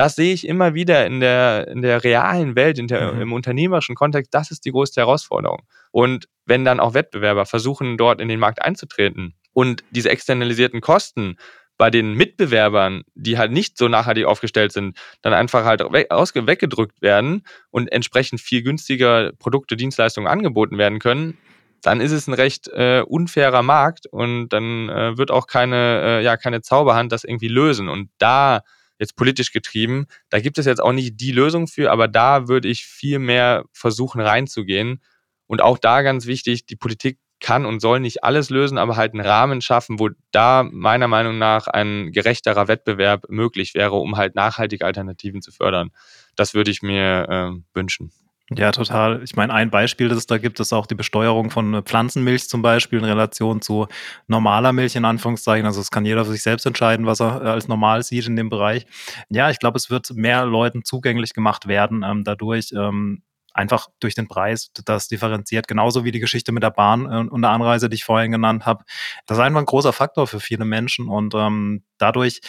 [0.00, 3.20] das sehe ich immer wieder in der, in der realen Welt, in der, mhm.
[3.20, 4.32] im unternehmerischen Kontext.
[4.32, 5.60] Das ist die größte Herausforderung.
[5.90, 11.36] Und wenn dann auch Wettbewerber versuchen, dort in den Markt einzutreten und diese externalisierten Kosten
[11.76, 17.02] bei den Mitbewerbern, die halt nicht so nachhaltig aufgestellt sind, dann einfach halt weg, weggedrückt
[17.02, 21.36] werden und entsprechend viel günstiger Produkte, Dienstleistungen angeboten werden können,
[21.82, 26.24] dann ist es ein recht äh, unfairer Markt und dann äh, wird auch keine, äh,
[26.24, 27.90] ja, keine Zauberhand das irgendwie lösen.
[27.90, 28.62] Und da
[29.00, 30.06] jetzt politisch getrieben.
[30.28, 33.64] Da gibt es jetzt auch nicht die Lösung für, aber da würde ich viel mehr
[33.72, 35.02] versuchen reinzugehen.
[35.46, 39.14] Und auch da ganz wichtig, die Politik kann und soll nicht alles lösen, aber halt
[39.14, 44.34] einen Rahmen schaffen, wo da meiner Meinung nach ein gerechterer Wettbewerb möglich wäre, um halt
[44.34, 45.90] nachhaltige Alternativen zu fördern.
[46.36, 48.12] Das würde ich mir äh, wünschen.
[48.56, 49.22] Ja, total.
[49.22, 52.48] Ich meine, ein Beispiel, das es da gibt, ist auch die Besteuerung von äh, Pflanzenmilch
[52.48, 53.86] zum Beispiel in Relation zu
[54.26, 55.66] normaler Milch in Anführungszeichen.
[55.66, 58.34] Also es kann jeder für sich selbst entscheiden, was er äh, als normal sieht in
[58.34, 58.86] dem Bereich.
[59.28, 62.72] Ja, ich glaube, es wird mehr Leuten zugänglich gemacht werden ähm, dadurch.
[62.72, 63.22] Ähm,
[63.52, 67.42] einfach durch den Preis, das differenziert, genauso wie die Geschichte mit der Bahn äh, und
[67.42, 68.84] der Anreise, die ich vorhin genannt habe.
[69.26, 72.40] Das ist einfach ein großer Faktor für viele Menschen und ähm, dadurch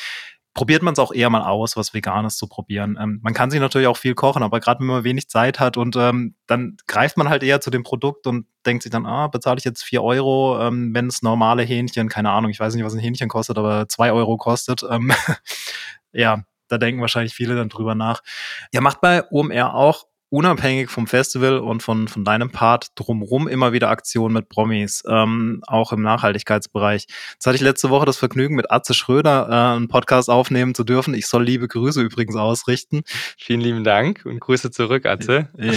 [0.54, 2.97] probiert man es auch eher mal aus, was Veganes zu probieren.
[2.99, 5.78] Ähm, man kann sich natürlich auch viel kochen, aber gerade wenn man wenig Zeit hat
[5.78, 9.28] und ähm, dann greift man halt eher zu dem Produkt und denkt sich dann, ah,
[9.28, 12.84] bezahle ich jetzt vier Euro, ähm, wenn es normale Hähnchen, keine Ahnung, ich weiß nicht,
[12.84, 14.84] was ein Hähnchen kostet, aber zwei Euro kostet.
[14.89, 15.12] Ähm,
[16.12, 18.22] ja, da denken wahrscheinlich viele dann drüber nach.
[18.74, 23.74] Ja, macht bei OMR auch unabhängig vom Festival und von, von deinem Part drumherum immer
[23.74, 27.06] wieder Aktionen mit Promis, ähm, auch im Nachhaltigkeitsbereich.
[27.34, 30.86] Jetzt hatte ich letzte Woche das Vergnügen, mit Atze Schröder äh, einen Podcast aufnehmen zu
[30.86, 31.14] dürfen.
[31.14, 33.02] Ich soll liebe Grüße übrigens ausrichten.
[33.38, 35.50] Vielen lieben Dank und Grüße zurück, Atze.
[35.58, 35.74] Ja.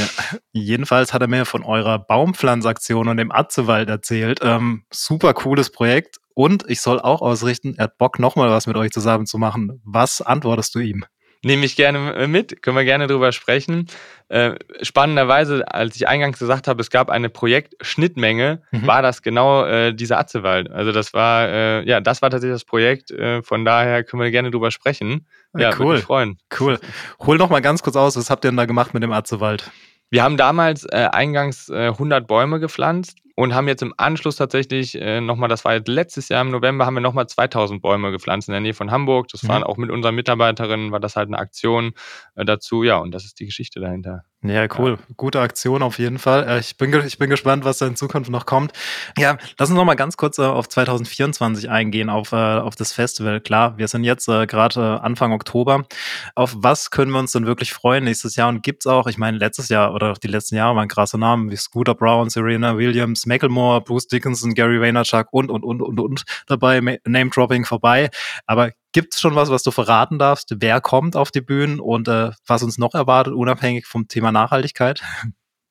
[0.52, 4.38] Jedenfalls hat er mir von eurer Baumpflanzaktion und dem Atzewald erzählt.
[4.42, 6.18] Ähm, super cooles Projekt.
[6.34, 9.80] Und ich soll auch ausrichten, er hat Bock, nochmal was mit euch zusammen zu machen.
[9.84, 11.04] Was antwortest du ihm?
[11.44, 13.86] Nehme ich gerne mit, können wir gerne drüber sprechen.
[14.28, 18.86] Äh, spannenderweise, als ich eingangs gesagt habe, es gab eine Projektschnittmenge, mhm.
[18.86, 20.70] war das genau äh, dieser Atzewald.
[20.70, 23.10] Also das war, äh, ja, das war tatsächlich das Projekt.
[23.10, 25.26] Äh, von daher können wir gerne drüber sprechen.
[25.56, 25.78] Ja, cool.
[25.78, 26.38] Würde mich freuen.
[26.58, 26.78] Cool.
[27.20, 29.70] Hol noch mal ganz kurz aus, was habt ihr denn da gemacht mit dem Atzewald?
[30.10, 34.94] Wir haben damals äh, eingangs äh, 100 Bäume gepflanzt und haben jetzt im Anschluss tatsächlich
[35.00, 38.48] äh, nochmal, das war jetzt letztes Jahr im November, haben wir nochmal 2000 Bäume gepflanzt
[38.48, 39.28] in der Nähe von Hamburg.
[39.28, 39.48] Das mhm.
[39.48, 41.94] waren auch mit unseren Mitarbeiterinnen, war das halt eine Aktion
[42.36, 42.84] äh, dazu.
[42.84, 44.24] Ja, und das ist die Geschichte dahinter.
[44.44, 44.98] Ja, cool.
[45.00, 45.14] Ja.
[45.16, 46.46] Gute Aktion auf jeden Fall.
[46.46, 48.72] Äh, ich bin, ich bin gespannt, was da in Zukunft noch kommt.
[49.16, 52.92] Ja, lass uns noch mal ganz kurz äh, auf 2024 eingehen, auf, äh, auf das
[52.92, 53.40] Festival.
[53.40, 55.86] Klar, wir sind jetzt gerade Anfang Oktober.
[56.34, 58.48] Auf was können wir uns denn wirklich freuen nächstes Jahr?
[58.48, 61.50] Und gibt's auch, ich meine, letztes Jahr oder auch die letzten Jahre waren krasse Namen
[61.50, 66.24] wie Scooter Brown, Serena Williams, Macklemore, Bruce Dickinson, Gary Vaynerchuk und, und, und, und, und
[66.46, 66.80] dabei.
[67.04, 68.10] Name-Dropping vorbei.
[68.46, 70.54] Aber Gibt es schon was, was du verraten darfst?
[70.60, 75.02] Wer kommt auf die Bühnen und äh, was uns noch erwartet, unabhängig vom Thema Nachhaltigkeit?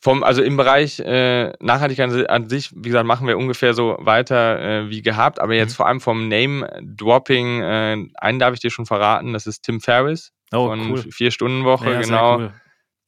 [0.01, 4.59] Vom, also im Bereich äh, Nachhaltigkeit an sich, wie gesagt, machen wir ungefähr so weiter
[4.59, 5.75] äh, wie gehabt, aber jetzt mhm.
[5.75, 10.33] vor allem vom Name-Dropping, äh, einen darf ich dir schon verraten, das ist Tim Ferriss
[10.51, 11.05] oh, von cool.
[11.09, 12.39] Vier-Stunden-Woche, ja, genau.
[12.39, 12.53] Cool.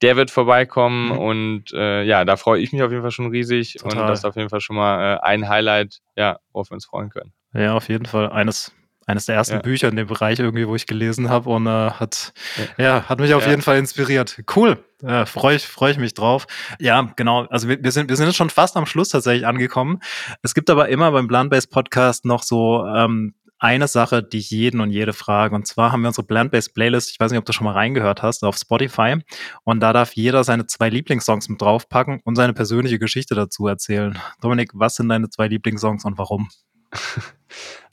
[0.01, 1.17] Der wird vorbeikommen mhm.
[1.17, 4.01] und äh, ja, da freue ich mich auf jeden Fall schon riesig Total.
[4.01, 6.85] und das ist auf jeden Fall schon mal äh, ein Highlight, ja, worauf wir uns
[6.85, 7.31] freuen können.
[7.53, 8.29] Ja, auf jeden Fall.
[8.29, 8.73] Eines
[9.07, 9.61] eines der ersten ja.
[9.61, 12.33] Bücher in dem Bereich irgendwie, wo ich gelesen habe und äh, hat,
[12.77, 12.83] ja.
[12.83, 13.03] ja.
[13.09, 13.51] hat mich auf ja.
[13.51, 14.41] jeden Fall inspiriert.
[14.55, 16.47] Cool, äh, freue ich, freu ich mich drauf.
[16.79, 17.45] Ja, genau.
[17.45, 19.99] Also wir, wir, sind, wir sind jetzt schon fast am Schluss tatsächlich angekommen.
[20.41, 23.35] Es gibt aber immer beim Plant-Based Podcast noch so ähm,
[23.65, 25.55] eine Sache, die ich jeden und jede frage.
[25.55, 28.21] Und zwar haben wir unsere Plant-Based Playlist, ich weiß nicht, ob du schon mal reingehört
[28.21, 29.17] hast, auf Spotify.
[29.63, 34.19] Und da darf jeder seine zwei Lieblingssongs mit draufpacken und seine persönliche Geschichte dazu erzählen.
[34.39, 36.49] Dominik, was sind deine zwei Lieblingssongs und warum?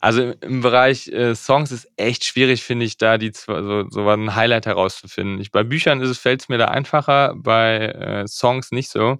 [0.00, 4.34] Also im Bereich äh, Songs ist echt schwierig, finde ich, da die so, so ein
[4.34, 5.40] Highlight herauszufinden.
[5.40, 9.18] Ich, bei Büchern fällt es mir da einfacher, bei äh, Songs nicht so.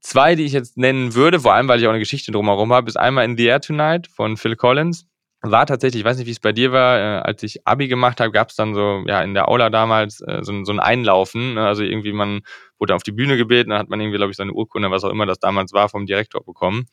[0.00, 2.88] Zwei, die ich jetzt nennen würde, vor allem, weil ich auch eine Geschichte drumherum habe,
[2.88, 5.06] ist einmal In the Air Tonight von Phil Collins.
[5.40, 8.20] War tatsächlich, ich weiß nicht, wie es bei dir war, äh, als ich Abi gemacht
[8.20, 11.54] habe, gab es dann so, ja, in der Aula damals äh, so, so ein Einlaufen.
[11.54, 11.64] Ne?
[11.64, 12.40] Also irgendwie, man
[12.78, 15.10] wurde auf die Bühne gebeten, dann hat man irgendwie, glaube ich, seine Urkunde, was auch
[15.10, 16.86] immer das damals war, vom Direktor bekommen.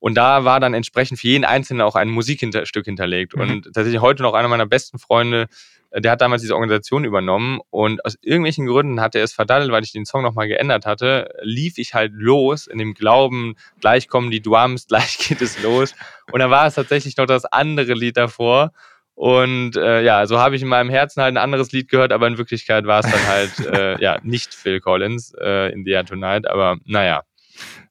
[0.00, 3.36] Und da war dann entsprechend für jeden Einzelnen auch ein Musikstück hinterlegt.
[3.36, 3.42] Mhm.
[3.42, 5.46] Und tatsächlich heute noch einer meiner besten Freunde,
[5.90, 9.70] äh, der hat damals diese Organisation übernommen und aus irgendwelchen Gründen hat er es verdaddelt,
[9.70, 14.08] weil ich den Song nochmal geändert hatte, lief ich halt los in dem Glauben, gleich
[14.08, 15.94] kommen die Drums, gleich geht es los.
[16.32, 18.72] Und dann war es tatsächlich noch das andere Lied davor.
[19.14, 22.26] Und äh, ja, so habe ich in meinem Herzen halt ein anderes Lied gehört, aber
[22.26, 26.06] in Wirklichkeit war es dann halt äh, ja nicht Phil Collins äh, in The Air
[26.06, 26.48] Tonight.
[26.48, 27.22] Aber naja,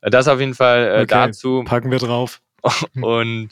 [0.01, 1.63] das auf jeden Fall äh, okay, dazu.
[1.65, 2.41] Packen wir drauf.
[3.01, 3.49] Und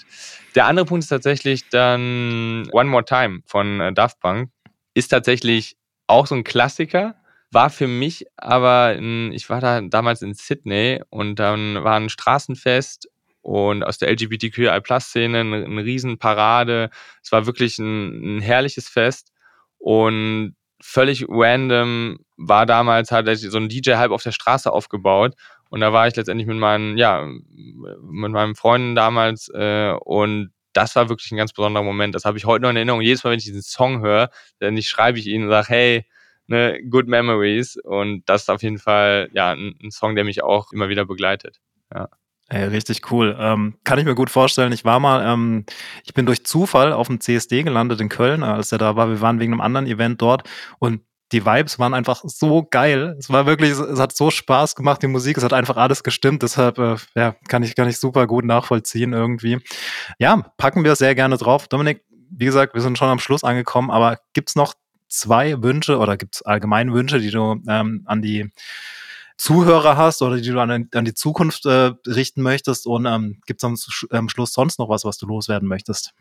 [0.55, 4.49] der andere Punkt ist tatsächlich dann One More Time von äh, Daft Punk.
[4.93, 7.15] Ist tatsächlich auch so ein Klassiker.
[7.51, 12.09] War für mich aber, in, ich war da damals in Sydney und dann war ein
[12.09, 13.07] Straßenfest
[13.41, 16.89] und aus der LGBTQI-Plus-Szene eine, eine Riesenparade.
[17.23, 19.31] Es war wirklich ein, ein herrliches Fest
[19.77, 25.35] und völlig random war damals halt so ein DJ halb auf der Straße aufgebaut
[25.69, 30.95] und da war ich letztendlich mit meinen, ja, mit meinen Freunden damals äh, und das
[30.95, 32.13] war wirklich ein ganz besonderer Moment.
[32.13, 33.01] Das habe ich heute noch in Erinnerung.
[33.01, 36.05] Jedes Mal, wenn ich diesen Song höre, dann schreibe ich ihn und sage, hey,
[36.45, 37.77] ne, good memories.
[37.77, 41.05] Und das ist auf jeden Fall ja ein, ein Song, der mich auch immer wieder
[41.05, 41.59] begleitet.
[41.93, 42.09] Ja.
[42.49, 43.35] Ey, richtig cool.
[43.37, 44.71] Ähm, kann ich mir gut vorstellen.
[44.71, 45.65] Ich war mal, ähm,
[46.05, 49.09] ich bin durch Zufall auf dem CSD gelandet in Köln, als er da war.
[49.09, 50.47] Wir waren wegen einem anderen Event dort
[50.79, 51.01] und
[51.31, 53.15] die Vibes waren einfach so geil.
[53.19, 56.43] Es war wirklich, es hat so Spaß gemacht, die Musik, es hat einfach alles gestimmt.
[56.43, 59.59] Deshalb, äh, ja, kann ich, kann ich super gut nachvollziehen irgendwie.
[60.19, 61.67] Ja, packen wir sehr gerne drauf.
[61.67, 64.73] Dominik, wie gesagt, wir sind schon am Schluss angekommen, aber gibt's noch
[65.09, 68.51] zwei Wünsche oder gibt's allgemein Wünsche, die du ähm, an die
[69.37, 72.87] Zuhörer hast oder die du an, an die Zukunft äh, richten möchtest?
[72.87, 73.75] Und ähm, gibt am,
[74.11, 76.13] am Schluss sonst noch was, was du loswerden möchtest?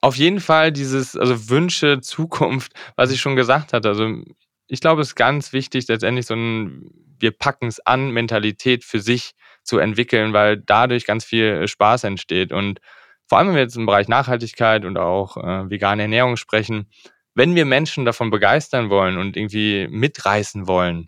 [0.00, 3.88] Auf jeden Fall dieses, also Wünsche, Zukunft, was ich schon gesagt hatte.
[3.88, 4.22] Also
[4.66, 9.00] ich glaube, es ist ganz wichtig, letztendlich so ein Wir packen es an Mentalität für
[9.00, 9.32] sich
[9.62, 12.52] zu entwickeln, weil dadurch ganz viel Spaß entsteht.
[12.52, 12.80] Und
[13.26, 16.88] vor allem, wenn wir jetzt im Bereich Nachhaltigkeit und auch äh, vegane Ernährung sprechen,
[17.34, 21.06] wenn wir Menschen davon begeistern wollen und irgendwie mitreißen wollen,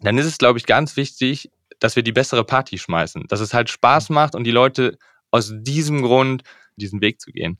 [0.00, 3.54] dann ist es, glaube ich, ganz wichtig, dass wir die bessere Party schmeißen, dass es
[3.54, 4.98] halt Spaß macht und die Leute
[5.30, 6.42] aus diesem Grund
[6.76, 7.58] diesen Weg zu gehen.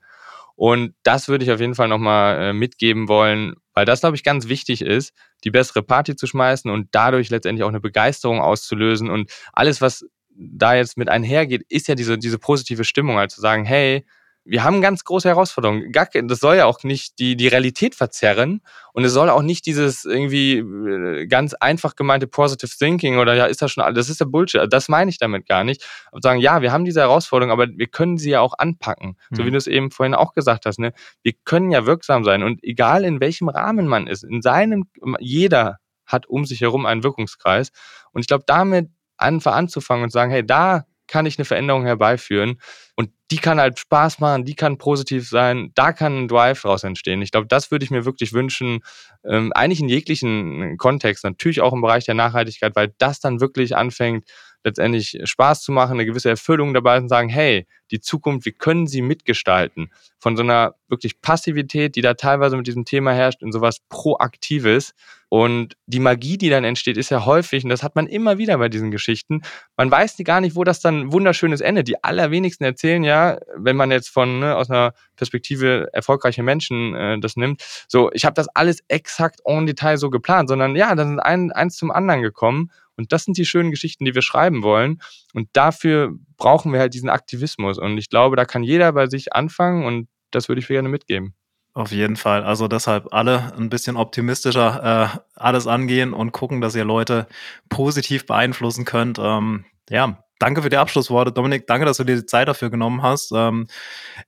[0.57, 4.25] Und das würde ich auf jeden Fall nochmal äh, mitgeben wollen, weil das, glaube ich,
[4.25, 5.13] ganz wichtig ist,
[5.45, 9.11] die bessere Party zu schmeißen und dadurch letztendlich auch eine Begeisterung auszulösen.
[9.11, 13.41] Und alles, was da jetzt mit einhergeht, ist ja diese, diese positive Stimmung, halt zu
[13.41, 14.07] sagen, hey,
[14.47, 15.93] wir haben ganz große Herausforderungen.
[15.93, 20.05] Das soll ja auch nicht die, die Realität verzerren und es soll auch nicht dieses
[20.05, 24.21] irgendwie äh, ganz einfach gemeinte Positive Thinking oder ja, ist das schon alles, das ist
[24.21, 24.73] der Bullshit.
[24.73, 25.85] Das meine ich damit gar nicht.
[26.13, 29.17] Und sagen, ja, wir haben diese Herausforderung, aber wir können sie ja auch anpacken.
[29.31, 29.37] Mhm.
[29.37, 29.53] So wie mhm.
[29.53, 30.79] du es eben vorhin auch gesagt hast.
[30.79, 30.93] Ne?
[31.23, 34.85] Wir können ja wirksam sein und egal in welchem Rahmen man ist, in seinem,
[35.19, 37.71] jeder hat um sich herum einen Wirkungskreis.
[38.13, 42.61] Und ich glaube, damit einfach anzufangen und sagen, hey, da kann ich eine Veränderung herbeiführen.
[42.95, 46.85] Und die kann halt Spaß machen, die kann positiv sein, da kann ein Drive raus
[46.85, 47.23] entstehen.
[47.23, 48.81] Ich glaube, das würde ich mir wirklich wünschen,
[49.25, 53.77] ähm, eigentlich in jeglichen Kontext, natürlich auch im Bereich der Nachhaltigkeit, weil das dann wirklich
[53.77, 54.25] anfängt,
[54.67, 58.89] letztendlich Spaß zu machen, eine gewisse Erfüllung dabei und sagen, hey, die Zukunft, wir können
[58.89, 59.93] sie mitgestalten.
[60.19, 64.93] Von so einer wirklich Passivität, die da teilweise mit diesem Thema herrscht, in sowas Proaktives.
[65.29, 68.59] Und die Magie, die dann entsteht, ist ja häufig, und das hat man immer wieder
[68.59, 69.43] bei diesen Geschichten,
[69.77, 71.85] man weiß gar nicht, wo das dann wunderschönes Ende.
[71.85, 77.21] Die allerwenigsten erzählen ja, wenn man jetzt von ne, aus einer Perspektive erfolgreicher Menschen äh,
[77.21, 81.19] das nimmt, so, ich habe das alles exakt en Detail so geplant, sondern ja, dann
[81.19, 82.71] ist ein, eins zum anderen gekommen.
[82.97, 85.01] Und das sind die schönen Geschichten, die wir schreiben wollen.
[85.35, 87.79] Und dafür brauchen wir halt diesen Aktivismus.
[87.79, 91.35] Und ich glaube, da kann jeder bei sich anfangen und das würde ich gerne mitgeben.
[91.77, 92.43] Auf jeden Fall.
[92.43, 97.27] Also deshalb alle ein bisschen optimistischer äh, alles angehen und gucken, dass ihr Leute
[97.69, 99.19] positiv beeinflussen könnt.
[99.21, 101.33] Ähm, ja, danke für die Abschlussworte.
[101.33, 103.31] Dominik, danke, dass du dir die Zeit dafür genommen hast.
[103.35, 103.67] Ähm,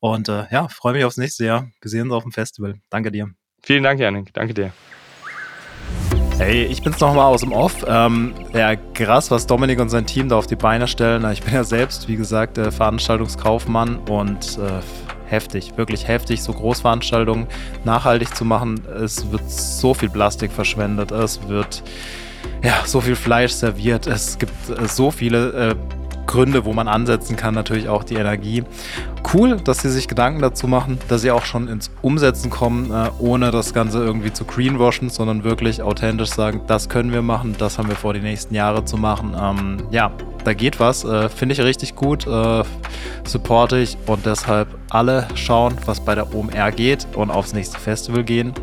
[0.00, 1.70] und äh, ja, freue mich aufs nächste Jahr.
[1.80, 2.74] Wir sehen uns auf dem Festival.
[2.90, 3.30] Danke dir.
[3.62, 4.34] Vielen Dank, Janik.
[4.34, 4.72] Danke dir.
[6.38, 7.84] Hey, ich bin's nochmal aus dem Off.
[7.88, 11.28] Ähm, ja, krass, was Dominik und sein Team da auf die Beine stellen.
[11.32, 14.80] Ich bin ja selbst, wie gesagt, äh, Veranstaltungskaufmann und äh,
[15.28, 17.48] heftig, wirklich heftig, so Großveranstaltungen
[17.82, 18.80] nachhaltig zu machen.
[18.86, 21.82] Es wird so viel Plastik verschwendet, es wird
[22.62, 25.74] ja so viel Fleisch serviert, es gibt äh, so viele äh,
[26.28, 28.62] Gründe, wo man ansetzen kann, natürlich auch die Energie.
[29.34, 33.10] Cool, dass sie sich Gedanken dazu machen, dass sie auch schon ins Umsetzen kommen, äh,
[33.18, 37.76] ohne das Ganze irgendwie zu greenwashen, sondern wirklich authentisch sagen, das können wir machen, das
[37.76, 39.36] haben wir vor, die nächsten Jahre zu machen.
[39.38, 40.12] Ähm, ja,
[40.44, 42.62] da geht was, äh, finde ich richtig gut, äh,
[43.24, 48.24] supporte ich und deshalb alle schauen, was bei der OMR geht und aufs nächste Festival
[48.24, 48.54] gehen.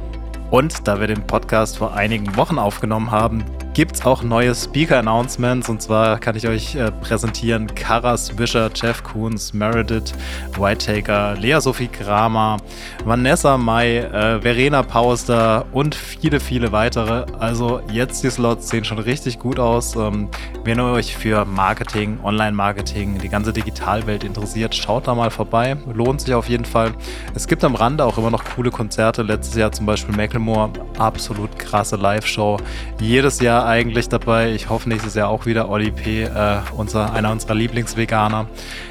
[0.49, 3.43] Und da wir den Podcast vor einigen Wochen aufgenommen haben,
[3.76, 5.68] gibt es auch neue Speaker-Announcements.
[5.68, 10.14] Und zwar kann ich euch äh, präsentieren Kara Swisher, Jeff Koons, Meredith
[10.58, 12.58] Whitaker, Lea Sophie Kramer,
[13.04, 17.26] Vanessa May, äh, Verena Pauster und viele, viele weitere.
[17.38, 19.98] Also jetzt die Slots sehen schon richtig gut aus.
[19.98, 20.30] Ähm,
[20.64, 25.76] wenn ihr euch für Marketing, Online-Marketing, die ganze Digitalwelt interessiert, schaut da mal vorbei.
[25.94, 26.94] Lohnt sich auf jeden Fall.
[27.34, 29.22] Es gibt am Rande auch immer noch coole Konzerte.
[29.22, 32.58] Letztes Jahr zum Beispiel Macklemore, absolut krasse Live-Show.
[33.02, 34.51] Jedes Jahr eigentlich dabei.
[34.51, 38.47] Ich hoffe nächstes Jahr auch wieder Olli P., äh, unser, einer unserer Lieblingsveganer.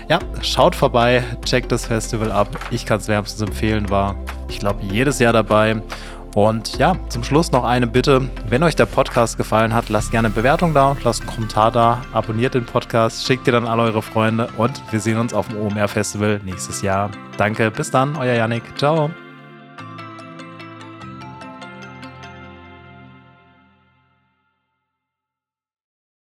[0.08, 2.48] Ja, schaut vorbei, checkt das Festival ab.
[2.70, 4.16] Ich kann es wärmstens empfehlen, war,
[4.48, 5.82] ich glaube, jedes Jahr dabei.
[6.34, 8.28] Und ja, zum Schluss noch eine Bitte.
[8.48, 12.02] Wenn euch der Podcast gefallen hat, lasst gerne eine Bewertung da, lasst einen Kommentar da,
[12.12, 15.58] abonniert den Podcast, schickt ihr dann alle eure Freunde und wir sehen uns auf dem
[15.60, 17.10] OMR Festival nächstes Jahr.
[17.36, 18.64] Danke, bis dann, euer Yannick.
[18.76, 19.10] Ciao.